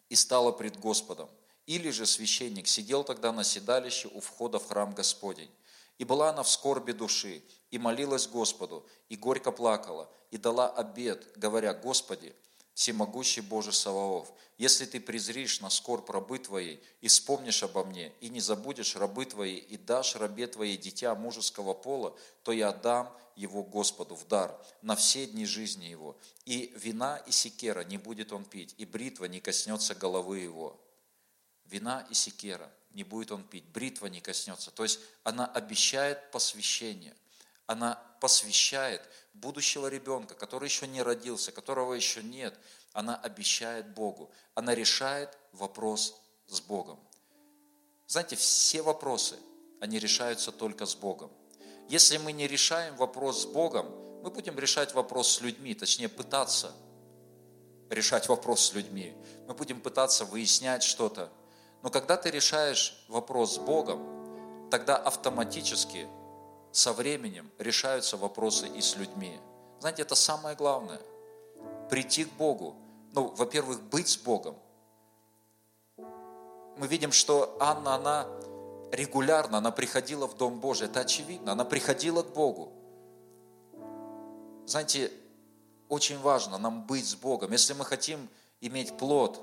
и 0.10 0.16
стала 0.16 0.52
пред 0.52 0.80
Господом. 0.80 1.30
Или 1.66 1.90
же 1.90 2.06
священник 2.06 2.68
сидел 2.68 3.04
тогда 3.04 3.32
на 3.34 3.44
седалище 3.44 4.08
у 4.08 4.22
входа 4.22 4.60
в 4.60 4.68
храм 4.68 4.94
Господень. 4.94 5.52
И 5.98 6.06
была 6.06 6.30
она 6.30 6.44
в 6.44 6.50
скорби 6.50 6.92
души, 6.92 7.44
и 7.72 7.78
молилась 7.78 8.28
Господу, 8.28 8.88
и 9.10 9.18
горько 9.18 9.52
плакала, 9.52 10.10
и 10.32 10.38
дала 10.38 10.70
обед, 10.70 11.28
говоря, 11.36 11.74
Господи, 11.74 12.36
всемогущий 12.78 13.42
Боже 13.42 13.74
Саваоф, 13.74 14.32
если 14.60 14.86
ты 14.86 15.00
презришь 15.00 15.62
на 15.62 15.72
скорбь 15.72 16.12
рабы 16.12 16.38
твоей 16.38 16.80
и 17.02 17.08
вспомнишь 17.08 17.64
обо 17.64 17.84
мне, 17.84 18.14
и 18.22 18.30
не 18.30 18.40
забудешь 18.40 18.96
рабы 18.96 19.26
твои, 19.26 19.56
и 19.56 19.78
дашь 19.78 20.16
рабе 20.16 20.46
твоей 20.46 20.78
дитя 20.78 21.16
мужеского 21.16 21.74
пола, 21.74 22.16
то 22.44 22.52
я 22.52 22.72
дам 22.72 23.12
его 23.36 23.64
Господу 23.64 24.14
в 24.14 24.28
дар 24.28 24.56
на 24.84 24.96
все 24.96 25.26
дни 25.26 25.48
жизни 25.48 25.86
его. 25.86 26.16
И 26.46 26.72
вина 26.76 27.18
и 27.26 27.32
секера 27.32 27.84
не 27.84 27.98
будет 27.98 28.32
он 28.32 28.46
пить, 28.46 28.76
и 28.78 28.86
бритва 28.86 29.26
не 29.26 29.40
коснется 29.40 29.96
головы 29.96 30.38
его. 30.38 30.80
Вина 31.66 32.06
и 32.12 32.14
секера 32.14 32.72
не 32.92 33.04
будет 33.04 33.32
он 33.32 33.44
пить, 33.44 33.66
бритва 33.66 34.06
не 34.06 34.22
коснется. 34.22 34.70
То 34.70 34.84
есть 34.84 35.00
она 35.24 35.48
обещает 35.48 36.30
посвящение– 36.30 37.16
она 37.68 38.02
посвящает 38.20 39.02
будущего 39.34 39.88
ребенка, 39.88 40.34
который 40.34 40.66
еще 40.66 40.88
не 40.88 41.02
родился, 41.04 41.52
которого 41.52 41.94
еще 41.94 42.24
нет, 42.24 42.58
она 42.94 43.16
обещает 43.16 43.94
Богу, 43.94 44.32
она 44.56 44.74
решает 44.74 45.38
вопрос 45.52 46.20
с 46.48 46.60
Богом. 46.62 47.00
Знаете, 48.08 48.36
все 48.36 48.82
вопросы, 48.82 49.36
они 49.80 50.00
решаются 50.00 50.52
только 50.52 50.86
с 50.86 50.96
Богом. 50.96 51.32
Если 51.90 52.18
мы 52.18 52.32
не 52.32 52.48
решаем 52.48 52.96
вопрос 52.96 53.44
с 53.44 53.46
Богом, 53.46 53.86
мы 54.24 54.32
будем 54.32 54.58
решать 54.58 54.94
вопрос 54.94 55.34
с 55.34 55.42
людьми, 55.42 55.76
точнее 55.76 56.10
пытаться 56.10 56.74
решать 57.90 58.28
вопрос 58.28 58.66
с 58.66 58.74
людьми. 58.74 59.16
Мы 59.48 59.54
будем 59.54 59.82
пытаться 59.82 60.26
выяснять 60.26 60.84
что-то. 60.84 61.30
Но 61.84 61.90
когда 61.90 62.18
ты 62.18 62.32
решаешь 62.32 63.06
вопрос 63.08 63.56
с 63.56 63.58
Богом, 63.58 64.70
тогда 64.70 64.98
автоматически 64.98 66.08
со 66.78 66.94
временем 66.94 67.50
решаются 67.58 68.18
вопросы 68.18 68.68
и 68.68 68.82
с 68.82 68.96
людьми. 68.98 69.40
Знаете, 69.80 70.04
это 70.04 70.14
самое 70.14 70.56
главное. 70.56 71.02
Прийти 71.90 72.26
к 72.26 72.32
Богу. 72.34 72.76
Ну, 73.14 73.34
во-первых, 73.36 73.82
быть 73.82 74.08
с 74.08 74.18
Богом. 74.18 74.56
Мы 76.78 76.86
видим, 76.88 77.12
что 77.12 77.58
Анна, 77.60 77.96
она 77.96 78.28
регулярно, 78.92 79.58
она 79.58 79.72
приходила 79.72 80.28
в 80.28 80.38
Дом 80.38 80.60
Божий. 80.60 80.86
Это 80.86 81.00
очевидно. 81.00 81.54
Она 81.54 81.66
приходила 81.66 82.22
к 82.22 82.32
Богу. 82.32 82.72
Знаете, 84.68 85.12
очень 85.90 86.20
важно 86.20 86.60
нам 86.60 86.86
быть 86.86 87.08
с 87.08 87.16
Богом. 87.16 87.54
Если 87.54 87.74
мы 87.74 87.86
хотим 87.86 88.30
иметь 88.62 88.96
плод, 88.98 89.42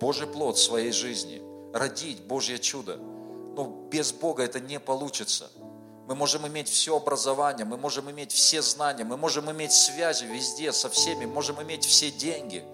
Божий 0.00 0.26
плод 0.26 0.56
в 0.56 0.62
своей 0.62 0.90
жизни, 0.90 1.40
родить 1.72 2.24
Божье 2.24 2.58
чудо, 2.58 2.96
ну, 2.96 3.88
без 3.92 4.12
Бога 4.12 4.42
это 4.42 4.58
не 4.58 4.80
получится– 4.80 5.52
мы 6.06 6.14
можем 6.14 6.46
иметь 6.46 6.68
все 6.68 6.96
образование, 6.96 7.64
мы 7.64 7.76
можем 7.76 8.10
иметь 8.10 8.32
все 8.32 8.62
знания, 8.62 9.04
мы 9.04 9.16
можем 9.16 9.50
иметь 9.50 9.72
связи 9.72 10.24
везде 10.24 10.72
со 10.72 10.88
всеми, 10.88 11.24
можем 11.24 11.62
иметь 11.62 11.84
все 11.84 12.10
деньги. 12.10 12.64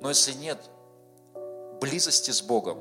Но 0.00 0.08
если 0.08 0.32
нет 0.32 0.58
близости 1.80 2.30
с 2.30 2.42
Богом, 2.42 2.78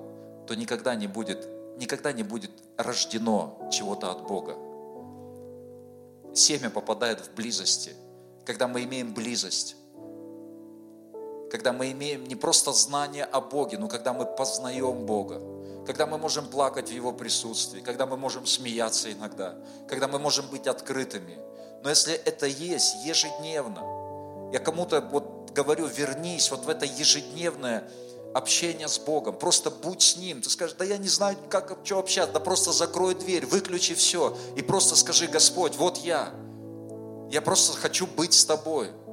то 0.48 0.56
никогда 0.56 0.96
не 0.96 1.08
будет, 1.08 1.48
никогда 1.78 2.12
не 2.12 2.24
будет 2.24 2.52
рождено 2.78 3.70
чего-то 3.72 4.12
от 4.12 4.28
Бога. 4.28 4.56
Семя 6.36 6.70
попадает 6.70 7.22
в 7.22 7.34
близости, 7.34 7.96
когда 8.46 8.68
мы 8.68 8.84
имеем 8.84 9.14
близость 9.14 9.76
когда 11.54 11.72
мы 11.72 11.92
имеем 11.92 12.24
не 12.24 12.34
просто 12.36 12.72
знание 12.72 13.26
о 13.26 13.40
Боге, 13.40 13.78
но 13.78 13.88
когда 13.88 14.12
мы 14.12 14.26
познаем 14.26 15.06
Бога, 15.06 15.40
когда 15.86 16.06
мы 16.06 16.18
можем 16.18 16.48
плакать 16.48 16.90
в 16.90 16.94
Его 16.94 17.12
присутствии, 17.12 17.82
когда 17.82 18.06
мы 18.06 18.18
можем 18.18 18.46
смеяться 18.46 19.12
иногда, 19.12 19.56
когда 19.88 20.08
мы 20.08 20.20
можем 20.20 20.48
быть 20.48 20.68
открытыми. 20.68 21.38
Но 21.84 21.90
если 21.90 22.14
это 22.14 22.46
есть 22.46 22.96
ежедневно, 23.04 24.52
я 24.54 24.60
кому-то 24.60 25.02
вот 25.02 25.52
говорю, 25.52 25.88
вернись 25.88 26.50
вот 26.52 26.66
в 26.66 26.70
это 26.70 26.86
ежедневное 26.86 27.90
общение 28.34 28.88
с 28.88 28.98
Богом, 28.98 29.38
просто 29.38 29.70
будь 29.70 30.02
с 30.02 30.16
Ним. 30.16 30.42
Ты 30.42 30.50
скажешь, 30.50 30.76
да 30.78 30.86
я 30.86 30.98
не 30.98 31.10
знаю, 31.10 31.38
как, 31.50 31.78
что 31.84 32.00
общаться, 32.00 32.34
да 32.34 32.40
просто 32.40 32.72
закрой 32.72 33.16
дверь, 33.16 33.46
выключи 33.46 33.94
все 33.94 34.38
и 34.56 34.62
просто 34.62 34.96
скажи, 34.96 35.28
Господь, 35.28 35.76
вот 35.76 35.98
я, 35.98 36.34
я 37.32 37.42
просто 37.42 37.78
хочу 37.78 38.08
быть 38.08 38.34
с 38.34 38.46
Тобой– 38.46 38.92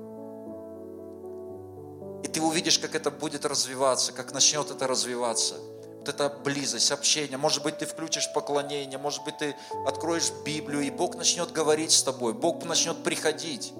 и 2.22 2.28
ты 2.28 2.40
увидишь, 2.42 2.78
как 2.78 2.94
это 2.94 3.10
будет 3.10 3.44
развиваться, 3.44 4.12
как 4.12 4.32
начнет 4.32 4.70
это 4.70 4.86
развиваться. 4.86 5.54
Вот 6.00 6.08
эта 6.08 6.30
близость, 6.30 6.90
общение. 6.92 7.36
Может 7.36 7.62
быть, 7.62 7.76
ты 7.76 7.84
включишь 7.84 8.32
поклонение, 8.32 8.98
может 8.98 9.22
быть, 9.22 9.36
ты 9.36 9.54
откроешь 9.86 10.32
Библию, 10.46 10.80
и 10.80 10.90
Бог 10.90 11.14
начнет 11.14 11.52
говорить 11.52 11.92
с 11.92 12.02
тобой, 12.02 12.32
Бог 12.32 12.64
начнет 12.64 13.02
приходить. 13.02 13.74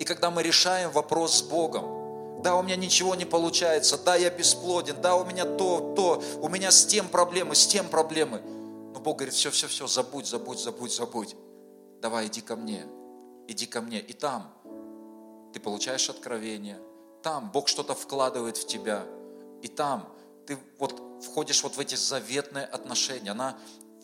И 0.00 0.04
когда 0.04 0.32
мы 0.32 0.42
решаем 0.42 0.90
вопрос 0.90 1.38
с 1.38 1.42
Богом, 1.42 2.42
да, 2.42 2.56
у 2.56 2.64
меня 2.64 2.74
ничего 2.74 3.14
не 3.14 3.24
получается, 3.24 3.98
да, 3.98 4.16
я 4.16 4.30
бесплоден, 4.30 5.00
да, 5.00 5.14
у 5.14 5.24
меня 5.24 5.44
то, 5.44 5.94
то, 5.94 6.22
у 6.40 6.48
меня 6.48 6.72
с 6.72 6.86
тем 6.86 7.08
проблемы, 7.08 7.54
с 7.54 7.64
тем 7.64 7.88
проблемы. 7.88 8.40
Но 8.94 8.98
Бог 8.98 9.18
говорит, 9.18 9.34
все, 9.34 9.52
все, 9.52 9.68
все, 9.68 9.86
забудь, 9.86 10.26
забудь, 10.26 10.58
забудь, 10.58 10.92
забудь. 10.92 11.36
Давай, 12.00 12.26
иди 12.26 12.40
ко 12.40 12.56
мне, 12.56 12.84
иди 13.46 13.66
ко 13.66 13.80
мне. 13.80 14.00
И 14.00 14.12
там 14.12 14.52
ты 15.52 15.60
получаешь 15.60 16.10
откровение, 16.10 16.80
там 17.22 17.52
Бог 17.52 17.68
что-то 17.68 17.94
вкладывает 17.94 18.56
в 18.56 18.66
тебя, 18.66 19.04
и 19.62 19.68
там 19.68 20.08
ты 20.48 20.58
вот 20.78 20.98
входишь 21.22 21.62
вот 21.62 21.76
в 21.76 21.80
эти 21.80 21.94
заветные 21.94 22.64
отношения. 22.64 23.32
Она 23.32 23.58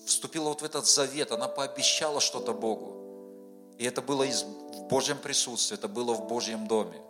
вступила 0.04 0.50
вот 0.50 0.60
в 0.60 0.64
этот 0.64 0.86
завет, 0.86 1.32
она 1.32 1.48
пообещала 1.48 2.20
что-то 2.20 2.52
Богу. 2.52 3.74
И 3.78 3.84
это 3.84 4.02
было 4.02 4.24
из, 4.24 4.42
в 4.42 4.82
Божьем 4.88 5.16
присутствии, 5.16 5.74
это 5.74 5.88
было 5.88 6.12
в 6.12 6.28
Божьем 6.28 6.68
доме. 6.68 7.00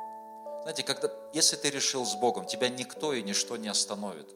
Знаете, 0.63 0.85
когда, 0.85 1.11
если 1.33 1.57
ты 1.57 1.71
решил 1.71 2.07
с 2.07 2.15
Богом, 2.15 2.47
тебя 2.47 2.69
никто 2.69 3.13
и 3.13 3.25
ничто 3.25 3.57
не 3.57 3.67
остановит. 3.67 4.33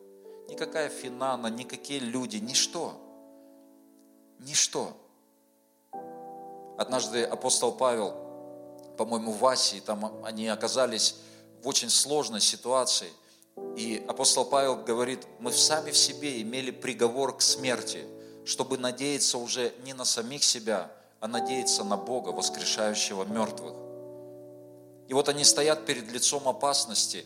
Никакая 0.48 0.88
финана, 0.88 1.46
никакие 1.46 2.00
люди, 2.00 2.38
ничто. 2.38 2.94
Ничто. 4.40 4.96
Однажды 6.76 7.22
апостол 7.22 7.70
Павел, 7.70 8.14
по-моему, 8.98 9.30
в 9.30 9.46
Асии, 9.46 9.78
там 9.78 10.20
они 10.24 10.48
оказались 10.48 11.14
в 11.62 11.68
очень 11.68 11.88
сложной 11.88 12.40
ситуации. 12.40 13.12
И 13.76 14.04
апостол 14.08 14.44
Павел 14.44 14.76
говорит, 14.76 15.20
мы 15.38 15.52
сами 15.52 15.90
в 15.92 15.96
себе 15.96 16.42
имели 16.42 16.70
приговор 16.70 17.36
к 17.36 17.42
смерти, 17.42 18.04
чтобы 18.44 18.76
надеяться 18.76 19.38
уже 19.38 19.72
не 19.84 19.92
на 19.92 20.04
самих 20.04 20.42
себя, 20.42 20.90
а 21.20 21.28
надеяться 21.28 21.84
на 21.84 21.96
Бога, 21.96 22.30
воскрешающего 22.30 23.24
мертвых. 23.24 23.74
И 25.08 25.14
вот 25.14 25.28
они 25.28 25.44
стоят 25.44 25.86
перед 25.86 26.10
лицом 26.10 26.48
опасности, 26.48 27.24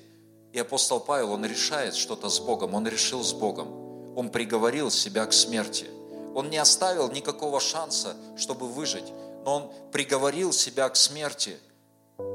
и 0.53 0.59
апостол 0.59 1.01
Павел, 1.01 1.33
он 1.33 1.45
решает 1.45 1.95
что-то 1.95 2.29
с 2.29 2.39
Богом, 2.39 2.75
он 2.75 2.87
решил 2.87 3.25
с 3.25 3.33
Богом, 3.33 4.17
он 4.17 4.29
приговорил 4.31 4.91
себя 4.91 5.25
к 5.27 5.33
смерти. 5.33 5.87
Он 6.35 6.51
не 6.51 6.59
оставил 6.59 7.11
никакого 7.11 7.61
шанса, 7.61 8.15
чтобы 8.37 8.67
выжить, 8.67 9.13
но 9.45 9.57
он 9.57 9.73
приговорил 9.91 10.53
себя 10.53 10.89
к 10.89 10.97
смерти, 10.97 11.59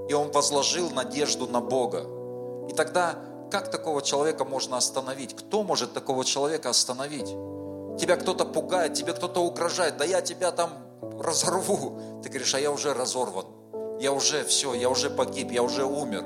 и 0.10 0.14
он 0.14 0.32
возложил 0.32 0.90
надежду 0.92 1.48
на 1.48 1.62
Бога. 1.62 2.06
И 2.70 2.76
тогда 2.76 3.18
как 3.50 3.72
такого 3.72 4.02
человека 4.02 4.46
можно 4.46 4.78
остановить? 4.78 5.36
Кто 5.36 5.64
может 5.64 5.94
такого 5.94 6.26
человека 6.26 6.70
остановить? 6.70 7.30
Тебя 8.00 8.16
кто-то 8.16 8.46
пугает, 8.46 8.94
тебе 8.94 9.14
кто-то 9.14 9.42
угрожает, 9.42 9.98
да 9.98 10.06
я 10.06 10.22
тебя 10.22 10.52
там 10.52 10.72
разорву. 11.20 12.22
Ты 12.24 12.30
говоришь, 12.30 12.54
а 12.54 12.60
я 12.60 12.72
уже 12.72 12.94
разорван 12.94 13.46
я 14.00 14.12
уже 14.12 14.44
все, 14.44 14.74
я 14.74 14.90
уже 14.90 15.10
погиб, 15.10 15.52
я 15.52 15.64
уже 15.64 15.84
умер. 15.84 16.24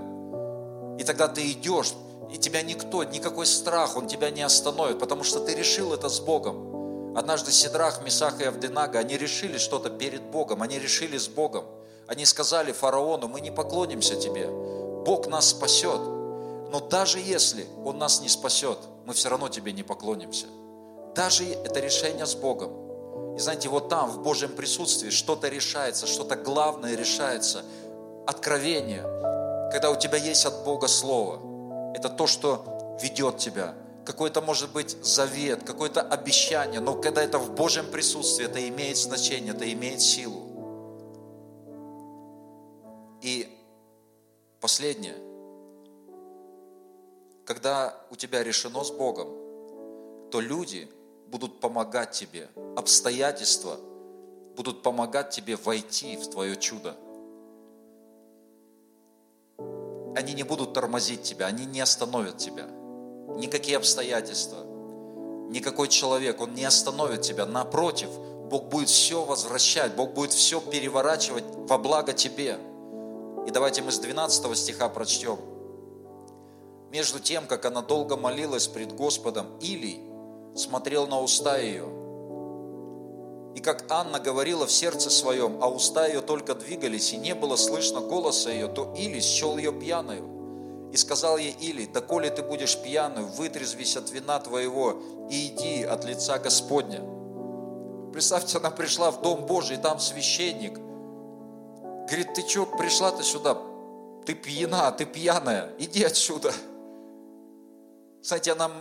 И 0.99 1.03
тогда 1.03 1.27
ты 1.27 1.51
идешь, 1.51 1.93
и 2.31 2.37
тебя 2.37 2.61
никто, 2.61 3.03
никакой 3.03 3.45
страх, 3.45 3.95
он 3.97 4.07
тебя 4.07 4.29
не 4.29 4.41
остановит, 4.41 4.99
потому 4.99 5.23
что 5.23 5.39
ты 5.39 5.55
решил 5.55 5.93
это 5.93 6.09
с 6.09 6.19
Богом. 6.19 7.17
Однажды 7.17 7.51
Сидрах, 7.51 8.03
Месах 8.03 8.39
и 8.39 8.45
Авденага, 8.45 8.99
они 8.99 9.17
решили 9.17 9.57
что-то 9.57 9.89
перед 9.89 10.21
Богом, 10.21 10.61
они 10.61 10.79
решили 10.79 11.17
с 11.17 11.27
Богом. 11.27 11.65
Они 12.07 12.25
сказали 12.25 12.71
фараону, 12.71 13.27
мы 13.27 13.41
не 13.41 13.51
поклонимся 13.51 14.15
тебе, 14.15 14.47
Бог 14.47 15.27
нас 15.27 15.49
спасет. 15.49 16.01
Но 16.71 16.79
даже 16.79 17.19
если 17.19 17.67
Он 17.83 17.97
нас 17.97 18.21
не 18.21 18.29
спасет, 18.29 18.77
мы 19.05 19.13
все 19.13 19.29
равно 19.29 19.49
тебе 19.49 19.73
не 19.73 19.83
поклонимся. 19.83 20.47
Даже 21.13 21.43
это 21.45 21.81
решение 21.81 22.25
с 22.25 22.33
Богом. 22.33 23.35
И 23.35 23.39
знаете, 23.39 23.67
вот 23.67 23.89
там, 23.89 24.09
в 24.09 24.23
Божьем 24.23 24.55
присутствии, 24.55 25.09
что-то 25.09 25.49
решается, 25.49 26.07
что-то 26.07 26.37
главное 26.37 26.95
решается. 26.95 27.63
Откровение. 28.25 29.01
Когда 29.71 29.91
у 29.91 29.97
тебя 29.97 30.17
есть 30.17 30.45
от 30.45 30.63
Бога 30.63 30.87
Слово. 30.87 31.93
Это 31.93 32.07
то, 32.07 32.25
что 32.25 32.97
ведет 33.01 33.37
тебя. 33.37 33.75
Какой-то, 34.05 34.41
может 34.41 34.71
быть, 34.71 34.97
завет, 35.03 35.63
какое-то 35.63 36.01
обещание. 36.01 36.79
Но 36.79 36.95
когда 36.95 37.21
это 37.21 37.37
в 37.37 37.53
Божьем 37.53 37.91
присутствии, 37.91 38.45
это 38.45 38.65
имеет 38.69 38.97
значение, 38.97 39.53
это 39.53 39.71
имеет 39.71 40.01
силу. 40.01 40.47
И 43.21 43.57
последнее. 44.61 45.30
Когда 47.51 47.93
у 48.09 48.15
тебя 48.15 48.43
решено 48.43 48.81
с 48.81 48.91
Богом, 48.91 49.27
то 50.31 50.39
люди– 50.39 50.87
будут 51.31 51.59
помогать 51.59 52.11
тебе, 52.11 52.49
обстоятельства 52.77 53.77
будут 54.55 54.83
помогать 54.83 55.31
тебе 55.31 55.57
войти 55.57 56.15
в 56.15 56.29
твое 56.29 56.55
чудо. 56.55 56.95
Они 60.15 60.33
не 60.33 60.43
будут 60.43 60.73
тормозить 60.73 61.23
тебя, 61.23 61.47
они 61.47 61.65
не 61.65 61.81
остановят 61.81 62.37
тебя. 62.37 62.67
Никакие 63.37 63.75
обстоятельства, 63.75 64.63
никакой 65.49 65.89
человек, 65.89 66.39
он 66.39 66.53
не 66.53 66.63
остановит 66.63 67.21
тебя. 67.21 67.45
Напротив, 67.45 68.09
Бог 68.49 68.65
будет 68.65 68.87
все 68.87 69.25
возвращать, 69.25 69.93
Бог 69.95 70.11
будет 70.11 70.31
все 70.31 70.61
переворачивать 70.61 71.45
во 71.69 71.77
благо 71.77 72.13
тебе. 72.13 72.57
И 73.45 73.51
давайте 73.51 73.81
мы 73.81 73.91
с 73.91 73.99
12 73.99 74.57
стиха 74.57 74.87
прочтем. 74.87 75.50
Между 76.91 77.21
тем, 77.21 77.47
как 77.47 77.63
она 77.65 77.81
долго 77.81 78.17
молилась 78.17 78.67
пред 78.67 78.93
Господом, 78.93 79.47
Илий 79.61 80.01
смотрел 80.55 81.07
на 81.07 81.21
уста 81.21 81.57
ее. 81.57 81.85
И 83.55 83.61
как 83.61 83.89
Анна 83.89 84.19
говорила 84.19 84.67
в 84.67 84.71
сердце 84.71 85.09
своем, 85.09 85.59
а 85.61 85.69
уста 85.69 86.05
ее 86.05 86.19
только 86.19 86.53
двигались, 86.53 87.13
и 87.13 87.17
не 87.17 87.33
было 87.33 87.55
слышно 87.55 88.01
голоса 88.01 88.51
ее, 88.51 88.67
то 88.67 88.93
Или 88.97 89.21
счел 89.21 89.57
ее 89.57 89.71
пьяную. 89.71 90.91
И 90.91 90.97
сказал 90.97 91.37
ей 91.37 91.55
Или, 91.61 91.85
да 91.85 92.01
ты 92.01 92.43
будешь 92.43 92.77
пьяную, 92.77 93.27
вытрезвись 93.27 93.95
от 93.95 94.11
вина 94.11 94.39
твоего 94.39 95.01
и 95.29 95.47
иди 95.47 95.83
от 95.83 96.03
лица 96.03 96.39
Господня. 96.39 97.01
Представьте, 98.11 98.57
она 98.57 98.69
пришла 98.69 99.11
в 99.11 99.21
Дом 99.21 99.45
Божий, 99.45 99.77
там 99.77 99.99
священник. 99.99 100.77
Говорит, 102.07 102.33
ты 102.33 102.45
что, 102.45 102.65
пришла-то 102.65 103.23
сюда? 103.23 103.57
Ты 104.25 104.33
пьяна, 104.33 104.91
ты 104.91 105.05
пьяная, 105.05 105.73
иди 105.79 106.03
отсюда. 106.03 106.53
Знаете, 108.21 108.51
она 108.51 108.71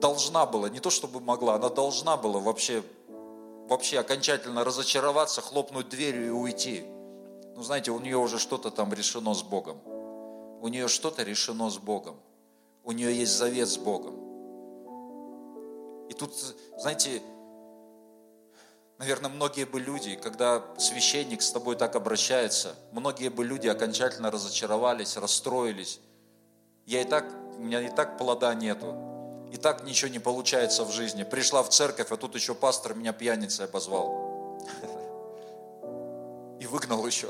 должна 0.00 0.46
была, 0.46 0.68
не 0.68 0.80
то 0.80 0.90
чтобы 0.90 1.20
могла, 1.20 1.54
она 1.54 1.68
должна 1.68 2.16
была 2.16 2.40
вообще, 2.40 2.82
вообще 3.68 3.98
окончательно 3.98 4.64
разочароваться, 4.64 5.40
хлопнуть 5.40 5.88
дверью 5.88 6.26
и 6.26 6.30
уйти. 6.30 6.84
Ну, 7.56 7.62
знаете, 7.62 7.90
у 7.90 8.00
нее 8.00 8.16
уже 8.16 8.38
что-то 8.38 8.70
там 8.70 8.92
решено 8.92 9.34
с 9.34 9.42
Богом. 9.42 9.80
У 10.60 10.68
нее 10.68 10.88
что-то 10.88 11.22
решено 11.22 11.70
с 11.70 11.78
Богом. 11.78 12.16
У 12.82 12.92
нее 12.92 13.14
есть 13.16 13.32
завет 13.32 13.68
с 13.68 13.76
Богом. 13.76 14.14
И 16.08 16.14
тут, 16.14 16.34
знаете, 16.78 17.22
наверное, 18.98 19.30
многие 19.30 19.64
бы 19.64 19.80
люди, 19.80 20.16
когда 20.16 20.62
священник 20.78 21.42
с 21.42 21.50
тобой 21.50 21.76
так 21.76 21.96
обращается, 21.96 22.74
многие 22.92 23.28
бы 23.28 23.44
люди 23.44 23.68
окончательно 23.68 24.30
разочаровались, 24.30 25.16
расстроились. 25.16 26.00
Я 26.86 27.02
и 27.02 27.04
так, 27.04 27.24
у 27.58 27.62
меня 27.62 27.80
и 27.80 27.88
так 27.88 28.18
плода 28.18 28.54
нету 28.54 28.94
и 29.54 29.56
так 29.56 29.84
ничего 29.84 30.10
не 30.10 30.18
получается 30.18 30.84
в 30.84 30.90
жизни. 30.90 31.22
Пришла 31.22 31.62
в 31.62 31.68
церковь, 31.68 32.10
а 32.10 32.16
тут 32.16 32.34
еще 32.34 32.56
пастор 32.56 32.96
меня 32.96 33.12
пьяницей 33.12 33.66
обозвал. 33.66 34.60
И 36.58 36.66
выгнал 36.66 37.06
еще. 37.06 37.28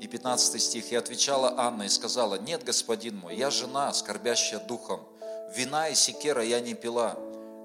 И 0.00 0.06
15 0.06 0.62
стих. 0.62 0.92
И 0.92 0.96
отвечала 0.96 1.52
Анна 1.58 1.82
и 1.82 1.88
сказала, 1.90 2.36
нет, 2.36 2.64
господин 2.64 3.18
мой, 3.18 3.36
я 3.36 3.50
жена, 3.50 3.92
скорбящая 3.92 4.60
духом. 4.60 5.00
Вина 5.54 5.88
и 5.90 5.94
секера 5.94 6.42
я 6.42 6.60
не 6.60 6.72
пила, 6.72 7.16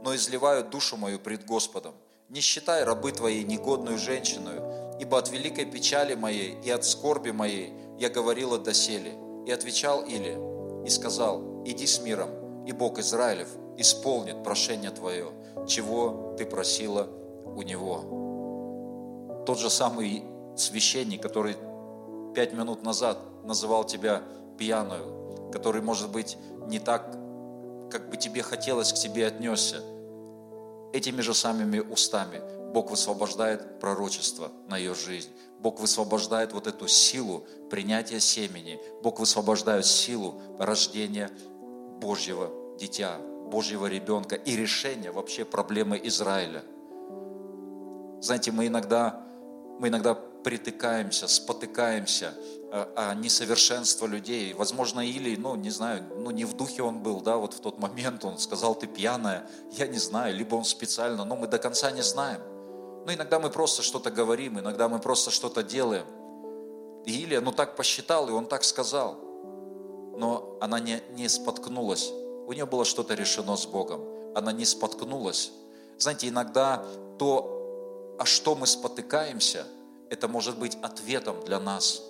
но 0.04 0.14
изливаю 0.16 0.66
душу 0.66 0.98
мою 0.98 1.18
пред 1.18 1.46
Господом. 1.46 1.94
Не 2.28 2.42
считай 2.42 2.84
рабы 2.84 3.14
твоей 3.14 3.46
негодную 3.46 3.98
женщину, 3.98 4.98
ибо 5.00 5.18
от 5.18 5.30
великой 5.30 5.66
печали 5.66 6.16
моей 6.16 6.60
и 6.62 6.70
от 6.70 6.84
скорби 6.84 7.32
моей 7.32 7.83
я 8.04 8.10
говорила 8.10 8.60
доселе. 8.60 9.14
И 9.46 9.52
отвечал 9.52 10.04
Или 10.04 10.38
и 10.86 10.90
сказал, 10.90 11.64
иди 11.66 11.88
с 11.88 12.02
миром, 12.02 12.66
и 12.66 12.74
Бог 12.74 13.00
Израилев 13.00 13.48
исполнит 13.78 14.44
прошение 14.44 14.92
твое, 14.92 15.32
чего 15.68 16.36
ты 16.38 16.46
просила 16.46 17.08
у 17.46 17.62
него. 17.62 19.44
Тот 19.46 19.58
же 19.60 19.70
самый 19.70 20.24
священник, 20.58 21.22
который 21.22 21.56
пять 22.36 22.54
минут 22.54 22.84
назад 22.84 23.18
называл 23.44 23.86
тебя 23.86 24.22
пьяную, 24.58 25.50
который, 25.52 25.82
может 25.82 26.12
быть, 26.12 26.38
не 26.68 26.80
так, 26.80 27.10
как 27.90 28.10
бы 28.10 28.18
тебе 28.18 28.44
хотелось 28.44 28.92
к 28.92 28.96
тебе 28.96 29.28
отнесся, 29.28 29.78
этими 30.94 31.22
же 31.22 31.34
самыми 31.34 31.80
устами 31.80 32.42
Бог 32.74 32.90
высвобождает 32.90 33.80
пророчество 33.80 34.52
на 34.68 34.78
ее 34.78 34.96
жизнь. 34.96 35.30
Бог 35.60 35.80
высвобождает 35.80 36.54
вот 36.54 36.66
эту 36.66 36.88
силу 36.88 37.46
принятия 37.70 38.20
семени. 38.20 38.80
Бог 39.04 39.20
высвобождает 39.20 39.86
силу 39.86 40.42
рождения 40.58 41.30
Божьего 42.02 42.50
дитя, 42.80 43.18
Божьего 43.52 43.86
ребенка 43.86 44.36
и 44.36 44.56
решения 44.56 45.12
вообще 45.12 45.46
проблемы 45.46 46.02
Израиля. 46.04 46.64
Знаете, 48.22 48.52
мы 48.52 48.66
иногда, 48.66 49.24
мы 49.80 49.90
иногда 49.90 50.16
притыкаемся, 50.16 51.28
спотыкаемся 51.28 52.34
о, 52.72 53.12
о 53.12 53.16
несовершенство 53.16 54.08
людей. 54.08 54.54
Возможно, 54.54 55.02
или, 55.02 55.36
ну, 55.36 55.56
не 55.56 55.70
знаю, 55.70 56.04
ну, 56.18 56.32
не 56.32 56.46
в 56.46 56.56
духе 56.56 56.82
он 56.82 57.04
был, 57.04 57.22
да, 57.22 57.38
вот 57.38 57.54
в 57.54 57.60
тот 57.60 57.78
момент 57.78 58.26
он 58.26 58.40
сказал, 58.40 58.74
ты 58.74 58.88
пьяная. 58.88 59.48
Я 59.72 59.86
не 59.88 60.00
знаю, 60.00 60.36
либо 60.36 60.56
он 60.56 60.66
специально, 60.66 61.24
но 61.24 61.36
мы 61.36 61.48
до 61.48 61.60
конца 61.60 61.92
не 61.92 62.02
знаем. 62.02 62.42
Но 63.06 63.14
иногда 63.14 63.40
мы 63.40 63.50
просто 63.50 63.82
что-то 63.82 64.12
говорим, 64.12 64.60
иногда 64.60 64.88
мы 64.88 65.00
просто 65.00 65.32
что-то 65.32 65.64
делаем. 65.64 66.06
И 67.06 67.24
Илия, 67.24 67.42
ну 67.42 67.52
так 67.52 67.76
посчитал, 67.76 68.30
и 68.30 68.32
он 68.32 68.46
так 68.46 68.64
сказал. 68.64 69.18
Но 70.16 70.58
она 70.62 70.80
не, 70.80 71.02
не 71.12 71.28
споткнулась. 71.28 72.12
У 72.48 72.54
нее 72.54 72.66
было 72.66 72.86
что-то 72.86 73.14
решено 73.14 73.56
с 73.56 73.66
Богом. 73.66 74.02
Она 74.36 74.52
не 74.52 74.66
споткнулась. 74.66 75.52
Знаете, 75.98 76.30
иногда 76.30 76.86
то, 77.20 78.16
а 78.20 78.26
что 78.26 78.56
мы 78.56 78.68
спотыкаемся, 78.68 79.66
это 80.10 80.28
может 80.28 80.58
быть 80.58 80.78
ответом 80.82 81.44
для 81.46 81.60
нас. 81.60 82.04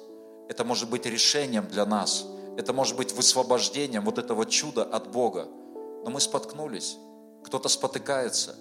Это 0.50 0.64
может 0.64 0.90
быть 0.90 1.06
решением 1.06 1.68
для 1.68 1.86
нас. 1.86 2.26
Это 2.58 2.74
может 2.74 2.98
быть 2.98 3.14
высвобождением 3.14 4.04
вот 4.04 4.18
этого 4.20 4.46
чуда 4.46 4.84
от 4.84 5.08
Бога. 5.08 5.48
Но 6.04 6.12
мы 6.12 6.20
споткнулись. 6.20 6.98
Кто-то 7.44 7.70
спотыкается. 7.70 8.56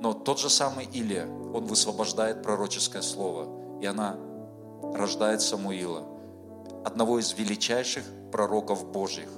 Но 0.00 0.12
тот 0.12 0.38
же 0.38 0.50
самый 0.50 0.86
Илия, 0.86 1.26
он 1.26 1.66
высвобождает 1.66 2.42
пророческое 2.42 3.02
слово. 3.02 3.80
И 3.80 3.86
она 3.86 4.16
рождает 4.82 5.40
Самуила, 5.40 6.04
одного 6.84 7.18
из 7.18 7.32
величайших 7.32 8.04
пророков 8.30 8.90
Божьих, 8.90 9.28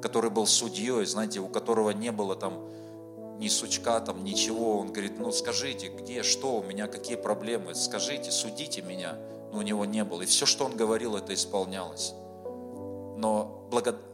который 0.00 0.30
был 0.30 0.46
судьей, 0.46 1.04
знаете, 1.06 1.40
у 1.40 1.48
которого 1.48 1.90
не 1.90 2.12
было 2.12 2.36
там 2.36 2.54
ни 3.38 3.48
сучка, 3.48 4.00
там 4.00 4.24
ничего. 4.24 4.78
Он 4.78 4.92
говорит, 4.92 5.18
ну 5.18 5.32
скажите, 5.32 5.88
где, 5.88 6.22
что 6.22 6.56
у 6.56 6.62
меня, 6.62 6.86
какие 6.86 7.16
проблемы, 7.16 7.74
скажите, 7.74 8.30
судите 8.30 8.82
меня. 8.82 9.16
Но 9.52 9.58
у 9.58 9.62
него 9.62 9.84
не 9.84 10.04
было. 10.04 10.22
И 10.22 10.26
все, 10.26 10.46
что 10.46 10.64
он 10.64 10.76
говорил, 10.76 11.16
это 11.16 11.34
исполнялось. 11.34 12.14
Но 13.16 13.68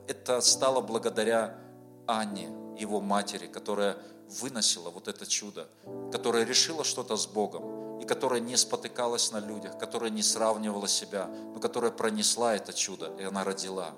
это 0.06 0.40
стало 0.40 0.80
благодаря 0.80 1.54
Анне, 2.06 2.48
его 2.78 3.00
матери, 3.00 3.46
которая 3.46 3.96
выносила 4.40 4.90
вот 4.90 5.08
это 5.08 5.26
чудо, 5.26 5.68
которая 6.12 6.44
решила 6.44 6.84
что-то 6.84 7.16
с 7.16 7.26
Богом, 7.26 8.00
и 8.00 8.06
которая 8.06 8.40
не 8.40 8.56
спотыкалась 8.56 9.32
на 9.32 9.40
людях, 9.40 9.78
которая 9.78 10.10
не 10.10 10.22
сравнивала 10.22 10.88
себя, 10.88 11.26
но 11.26 11.60
которая 11.60 11.90
пронесла 11.90 12.54
это 12.54 12.72
чудо, 12.72 13.12
и 13.18 13.24
она 13.24 13.44
родила. 13.44 13.94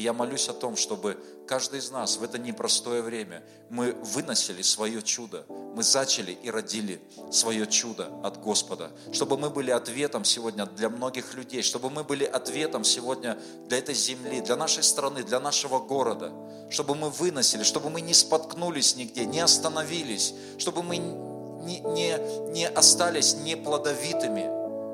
И 0.00 0.02
я 0.02 0.14
молюсь 0.14 0.48
о 0.48 0.54
том, 0.54 0.76
чтобы 0.76 1.18
каждый 1.46 1.78
из 1.78 1.90
нас 1.90 2.16
в 2.16 2.22
это 2.22 2.38
непростое 2.38 3.02
время 3.02 3.42
мы 3.68 3.92
выносили 3.92 4.62
свое 4.62 5.02
чудо, 5.02 5.44
мы 5.76 5.82
зачали 5.82 6.32
и 6.42 6.50
родили 6.50 7.02
свое 7.30 7.66
чудо 7.66 8.10
от 8.24 8.40
Господа, 8.40 8.92
чтобы 9.12 9.36
мы 9.36 9.50
были 9.50 9.70
ответом 9.70 10.24
сегодня 10.24 10.64
для 10.64 10.88
многих 10.88 11.34
людей, 11.34 11.60
чтобы 11.60 11.90
мы 11.90 12.02
были 12.02 12.24
ответом 12.24 12.82
сегодня 12.82 13.38
для 13.68 13.76
этой 13.76 13.94
земли, 13.94 14.40
для 14.40 14.56
нашей 14.56 14.84
страны, 14.84 15.22
для 15.22 15.38
нашего 15.38 15.80
города, 15.80 16.32
чтобы 16.70 16.94
мы 16.94 17.10
выносили, 17.10 17.62
чтобы 17.62 17.90
мы 17.90 18.00
не 18.00 18.14
споткнулись 18.14 18.96
нигде, 18.96 19.26
не 19.26 19.40
остановились, 19.40 20.32
чтобы 20.56 20.82
мы 20.82 20.96
не, 20.96 21.80
не, 21.80 22.52
не 22.52 22.66
остались 22.66 23.34
неплодовитыми 23.34 24.48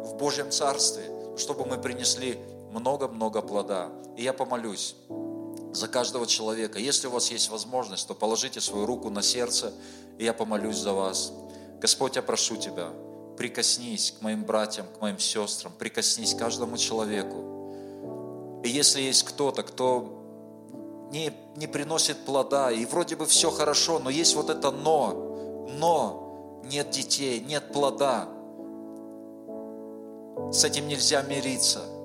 в 0.05 0.17
Божьем 0.17 0.51
Царстве, 0.51 1.05
чтобы 1.39 1.65
мы 1.65 1.79
принесли 1.79 2.41
много-много 2.77 3.43
плода. 3.43 3.89
И 4.17 4.23
я 4.23 4.33
помолюсь 4.33 4.97
за 5.73 5.89
каждого 5.89 6.27
человека. 6.27 6.79
Если 6.79 7.07
у 7.07 7.11
вас 7.11 7.31
есть 7.31 7.51
возможность, 7.51 8.07
то 8.07 8.15
положите 8.15 8.61
свою 8.61 8.87
руку 8.87 9.11
на 9.11 9.23
сердце, 9.23 9.73
и 10.19 10.25
я 10.25 10.33
помолюсь 10.33 10.77
за 10.77 10.93
вас. 10.93 11.33
Господь, 11.81 12.17
я 12.17 12.23
прошу 12.23 12.57
Тебя, 12.57 12.89
прикоснись 13.37 14.13
к 14.19 14.23
моим 14.23 14.45
братьям, 14.45 14.87
к 14.87 15.01
моим 15.01 15.19
сестрам, 15.19 15.73
прикоснись 15.79 16.35
каждому 16.35 16.77
человеку. 16.77 18.61
И 18.63 18.69
если 18.69 19.01
есть 19.01 19.25
кто-то, 19.25 19.63
кто 19.63 20.13
не, 21.11 21.33
не 21.57 21.67
приносит 21.67 22.25
плода, 22.25 22.71
и 22.71 22.85
вроде 22.85 23.17
бы 23.17 23.27
все 23.27 23.51
хорошо, 23.51 23.99
но 23.99 24.11
есть 24.11 24.35
вот 24.35 24.51
это 24.51 24.71
но, 24.71 25.69
но, 25.79 26.61
нет 26.65 26.91
детей, 26.91 27.41
нет 27.41 27.73
плода, 27.73 28.29
с 30.53 30.65
этим 30.65 30.89
нельзя 30.89 31.23
мириться– 31.23 31.81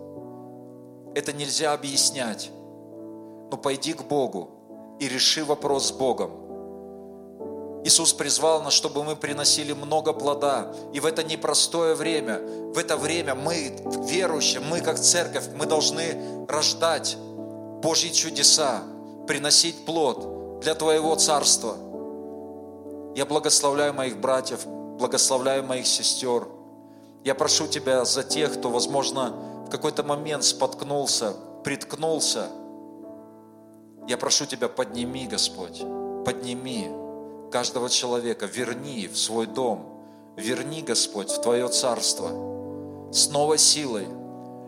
это 1.16 1.34
нельзя 1.34 1.74
объяснять. 1.74 2.52
Но 3.52 3.58
пойди 3.58 3.94
к 3.94 4.04
Богу 4.04 4.98
и 5.00 5.08
реши 5.08 5.44
вопрос 5.44 5.88
с 5.88 5.92
Богом. 5.92 6.32
Иисус 7.84 8.14
призвал 8.14 8.62
нас, 8.62 8.74
чтобы 8.74 9.04
мы 9.04 9.16
приносили 9.16 9.74
много 9.74 10.14
плода. 10.14 10.72
И 10.94 11.00
в 11.00 11.06
это 11.06 11.24
непростое 11.24 11.96
время, 11.96 12.40
в 12.40 12.78
это 12.78 12.96
время 12.96 13.34
мы, 13.34 13.76
верующие, 14.08 14.62
мы 14.62 14.82
как 14.82 15.00
церковь, 15.00 15.46
мы 15.56 15.66
должны 15.66 16.46
рождать 16.48 17.18
Божьи 17.82 18.10
чудеса, 18.10 18.84
приносить 19.28 19.86
плод 19.86 20.60
для 20.60 20.76
Твоего 20.76 21.16
Царства. 21.16 21.76
Я 23.16 23.26
благословляю 23.26 23.94
моих 23.94 24.20
братьев, 24.20 24.66
благословляю 24.68 25.64
моих 25.64 25.88
сестер. 25.88 26.48
Я 27.24 27.34
прошу 27.34 27.68
Тебя 27.68 28.06
за 28.06 28.24
тех, 28.24 28.54
кто, 28.54 28.70
возможно, 28.70 29.34
какой-то 29.72 30.04
момент 30.04 30.44
споткнулся, 30.44 31.34
приткнулся, 31.64 32.50
я 34.08 34.18
прошу 34.18 34.46
Тебя, 34.46 34.68
подними, 34.68 35.28
Господь, 35.28 35.80
подними 36.26 36.92
каждого 37.52 37.90
человека, 37.90 38.46
верни 38.46 39.08
в 39.08 39.18
свой 39.18 39.46
дом, 39.48 40.34
верни, 40.36 40.82
Господь, 40.82 41.30
в 41.30 41.42
Твое 41.42 41.68
царство 41.70 42.30
с 43.12 43.30
новой 43.30 43.58
силой. 43.58 44.08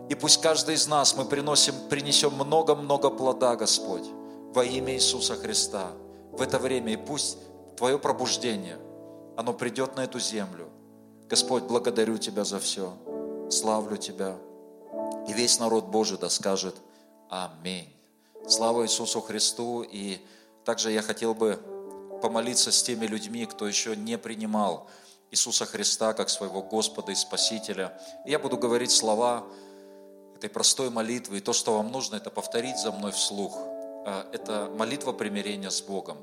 И 0.08 0.14
пусть 0.14 0.40
каждый 0.40 0.74
из 0.74 0.86
нас 0.86 1.16
мы 1.16 1.24
приносим, 1.24 1.74
принесем 1.88 2.34
много-много 2.34 3.10
плода, 3.10 3.56
Господь, 3.56 4.06
во 4.54 4.64
имя 4.64 4.94
Иисуса 4.94 5.34
Христа 5.34 5.88
в 6.30 6.42
это 6.42 6.58
время. 6.58 6.92
И 6.92 6.96
пусть 6.96 7.38
Твое 7.76 7.98
пробуждение, 7.98 8.78
оно 9.36 9.52
придет 9.52 9.96
на 9.96 10.04
эту 10.04 10.20
землю. 10.20 10.68
Господь, 11.28 11.64
благодарю 11.64 12.18
Тебя 12.18 12.44
за 12.44 12.60
все. 12.60 12.92
Славлю 13.50 13.96
Тебя. 13.96 14.36
И 15.28 15.32
весь 15.32 15.58
народ 15.58 15.86
Божий 15.86 16.18
да 16.18 16.28
скажет 16.28 16.76
Аминь. 17.30 17.88
Слава 18.46 18.84
Иисусу 18.84 19.20
Христу. 19.20 19.82
И 19.82 20.18
также 20.64 20.92
я 20.92 21.02
хотел 21.02 21.34
бы 21.34 21.60
помолиться 22.22 22.70
с 22.70 22.82
теми 22.82 23.06
людьми, 23.06 23.46
кто 23.46 23.66
еще 23.66 23.96
не 23.96 24.18
принимал 24.18 24.88
Иисуса 25.30 25.66
Христа 25.66 26.12
как 26.12 26.28
своего 26.30 26.62
Господа 26.62 27.12
и 27.12 27.14
Спасителя. 27.14 27.98
И 28.24 28.30
я 28.30 28.38
буду 28.38 28.56
говорить 28.56 28.90
слова 28.90 29.44
этой 30.36 30.48
простой 30.48 30.90
молитвы. 30.90 31.38
И 31.38 31.40
то, 31.40 31.52
что 31.52 31.76
вам 31.76 31.90
нужно, 31.90 32.16
это 32.16 32.30
повторить 32.30 32.78
за 32.78 32.92
мной 32.92 33.12
вслух. 33.12 33.56
А, 34.06 34.28
это 34.32 34.70
молитва 34.76 35.12
примирения 35.12 35.70
с 35.70 35.80
Богом. 35.80 36.18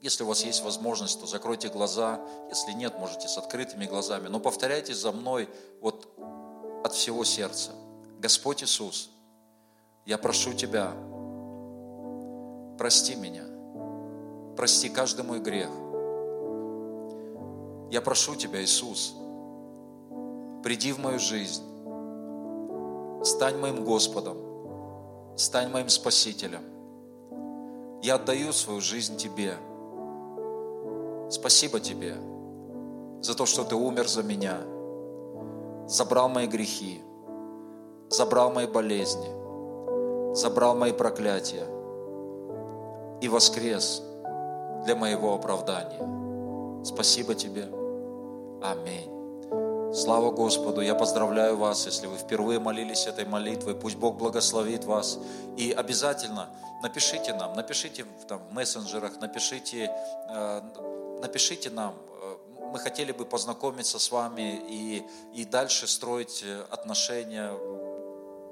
Если 0.00 0.22
у 0.22 0.26
вас 0.26 0.44
есть 0.44 0.62
возможность, 0.62 1.20
то 1.20 1.26
закройте 1.26 1.68
глаза. 1.68 2.20
Если 2.48 2.72
нет, 2.72 2.98
можете 2.98 3.28
с 3.28 3.36
открытыми 3.36 3.84
глазами. 3.84 4.28
Но 4.28 4.40
повторяйте 4.40 4.94
за 4.94 5.12
мной 5.12 5.48
вот 5.80 6.08
от 6.84 6.94
всего 6.94 7.24
сердца. 7.24 7.72
Господь 8.20 8.62
Иисус, 8.62 9.10
я 10.04 10.18
прошу 10.18 10.52
Тебя, 10.52 10.92
прости 12.76 13.14
меня, 13.14 13.44
прости 14.56 14.90
каждый 14.90 15.24
мой 15.24 15.40
грех. 15.40 15.70
Я 17.90 18.02
прошу 18.02 18.36
Тебя, 18.36 18.62
Иисус, 18.62 19.14
приди 20.62 20.92
в 20.92 20.98
мою 20.98 21.18
жизнь, 21.18 21.64
стань 23.24 23.56
моим 23.56 23.84
Господом, 23.84 24.36
стань 25.38 25.70
моим 25.70 25.88
Спасителем. 25.88 26.62
Я 28.02 28.16
отдаю 28.16 28.52
свою 28.52 28.82
жизнь 28.82 29.16
Тебе. 29.16 29.54
Спасибо 31.30 31.80
Тебе 31.80 32.16
за 33.22 33.34
то, 33.34 33.46
что 33.46 33.64
Ты 33.64 33.74
умер 33.74 34.08
за 34.08 34.22
меня– 34.22 34.60
забрал 35.90 36.28
мои 36.28 36.46
грехи, 36.46 37.00
забрал 38.10 38.50
мои 38.50 38.66
болезни, 38.66 40.34
забрал 40.34 40.74
мои 40.74 40.92
проклятия 40.92 41.66
и 43.20 43.28
воскрес 43.28 44.02
для 44.84 44.96
моего 44.96 45.34
оправдания. 45.34 46.84
Спасибо 46.84 47.34
Тебе. 47.34 47.68
Аминь. 48.62 49.10
Слава 49.94 50.30
Господу! 50.30 50.80
Я 50.80 50.94
поздравляю 50.94 51.56
вас, 51.56 51.86
если 51.86 52.06
вы 52.06 52.16
впервые 52.16 52.58
молились 52.58 53.06
этой 53.06 53.24
молитвой. 53.24 53.74
Пусть 53.74 53.96
Бог 53.96 54.16
благословит 54.16 54.84
вас. 54.84 55.18
И 55.56 55.72
обязательно 55.72 56.48
напишите 56.82 57.34
нам, 57.34 57.54
напишите 57.54 58.06
там, 58.28 58.40
в 58.50 58.54
мессенджерах, 58.54 59.20
напишите, 59.20 59.90
э, 60.28 60.60
напишите 61.20 61.70
нам, 61.70 61.94
мы 62.70 62.78
хотели 62.78 63.12
бы 63.12 63.24
познакомиться 63.24 63.98
с 63.98 64.10
вами 64.10 64.62
и, 64.68 65.02
и 65.34 65.44
дальше 65.44 65.86
строить 65.86 66.42
э, 66.44 66.64
отношения, 66.70 67.50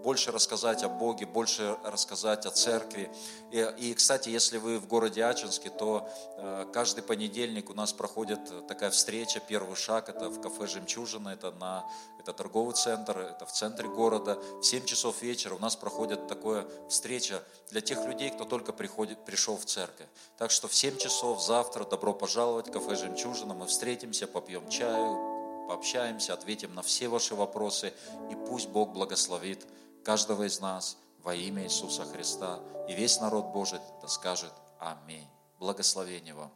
больше 0.03 0.33
рассказать 0.33 0.83
о 0.85 0.89
Боге, 0.89 1.27
больше 1.27 1.77
рассказать 1.85 2.47
о 2.47 2.51
церкви. 2.51 3.11
И, 3.51 3.59
и 3.79 3.95
кстати, 3.95 4.29
если 4.29 4.59
вы 4.59 4.79
в 4.79 4.87
городе 4.87 5.25
Ачинске, 5.25 5.71
то 5.71 6.09
э, 6.37 6.67
каждый 6.73 7.03
понедельник 7.03 7.71
у 7.71 7.75
нас 7.75 7.93
проходит 7.93 8.67
такая 8.67 8.91
встреча, 8.91 9.41
первый 9.41 9.77
шаг, 9.77 10.09
это 10.09 10.29
в 10.29 10.41
кафе 10.41 10.67
«Жемчужина», 10.67 11.31
это, 11.31 11.51
на, 11.53 11.85
это 12.19 12.33
торговый 12.33 12.75
центр, 12.75 13.19
это 13.19 13.47
в 13.47 13.53
центре 13.53 13.89
города. 13.89 14.39
В 14.61 14.65
7 14.65 14.85
часов 14.85 15.23
вечера 15.23 15.55
у 15.55 15.59
нас 15.59 15.77
проходит 15.77 16.29
такая 16.29 16.67
встреча 16.89 17.43
для 17.71 17.81
тех 17.81 18.05
людей, 18.07 18.31
кто 18.31 18.45
только 18.45 18.73
приходит, 18.73 19.25
пришел 19.25 19.57
в 19.57 19.65
церковь. 19.65 20.07
Так 20.37 20.51
что 20.51 20.69
в 20.69 20.75
7 20.75 20.97
часов 20.99 21.43
завтра 21.43 21.85
добро 21.85 22.15
пожаловать 22.15 22.69
в 22.69 22.73
кафе 22.73 22.95
«Жемчужина», 22.95 23.55
мы 23.55 23.67
встретимся, 23.67 24.27
попьем 24.27 24.69
чаю, 24.69 25.39
пообщаемся, 25.69 26.33
ответим 26.33 26.75
на 26.75 26.83
все 26.83 27.09
ваши 27.09 27.35
вопросы, 27.35 27.93
и 28.31 28.35
пусть 28.35 28.69
Бог 28.69 28.91
благословит 28.91 29.67
каждого 30.09 30.45
из 30.45 30.59
нас 30.61 30.97
во 31.23 31.35
имя 31.35 31.65
Иисуса 31.65 32.07
Христа. 32.07 32.61
И 32.89 32.95
весь 32.95 33.21
народ 33.21 33.53
Божий 33.53 33.79
да 34.01 34.09
скажет 34.09 34.55
Аминь. 34.81 35.29
Благословение 35.59 36.33
вам. 36.33 36.51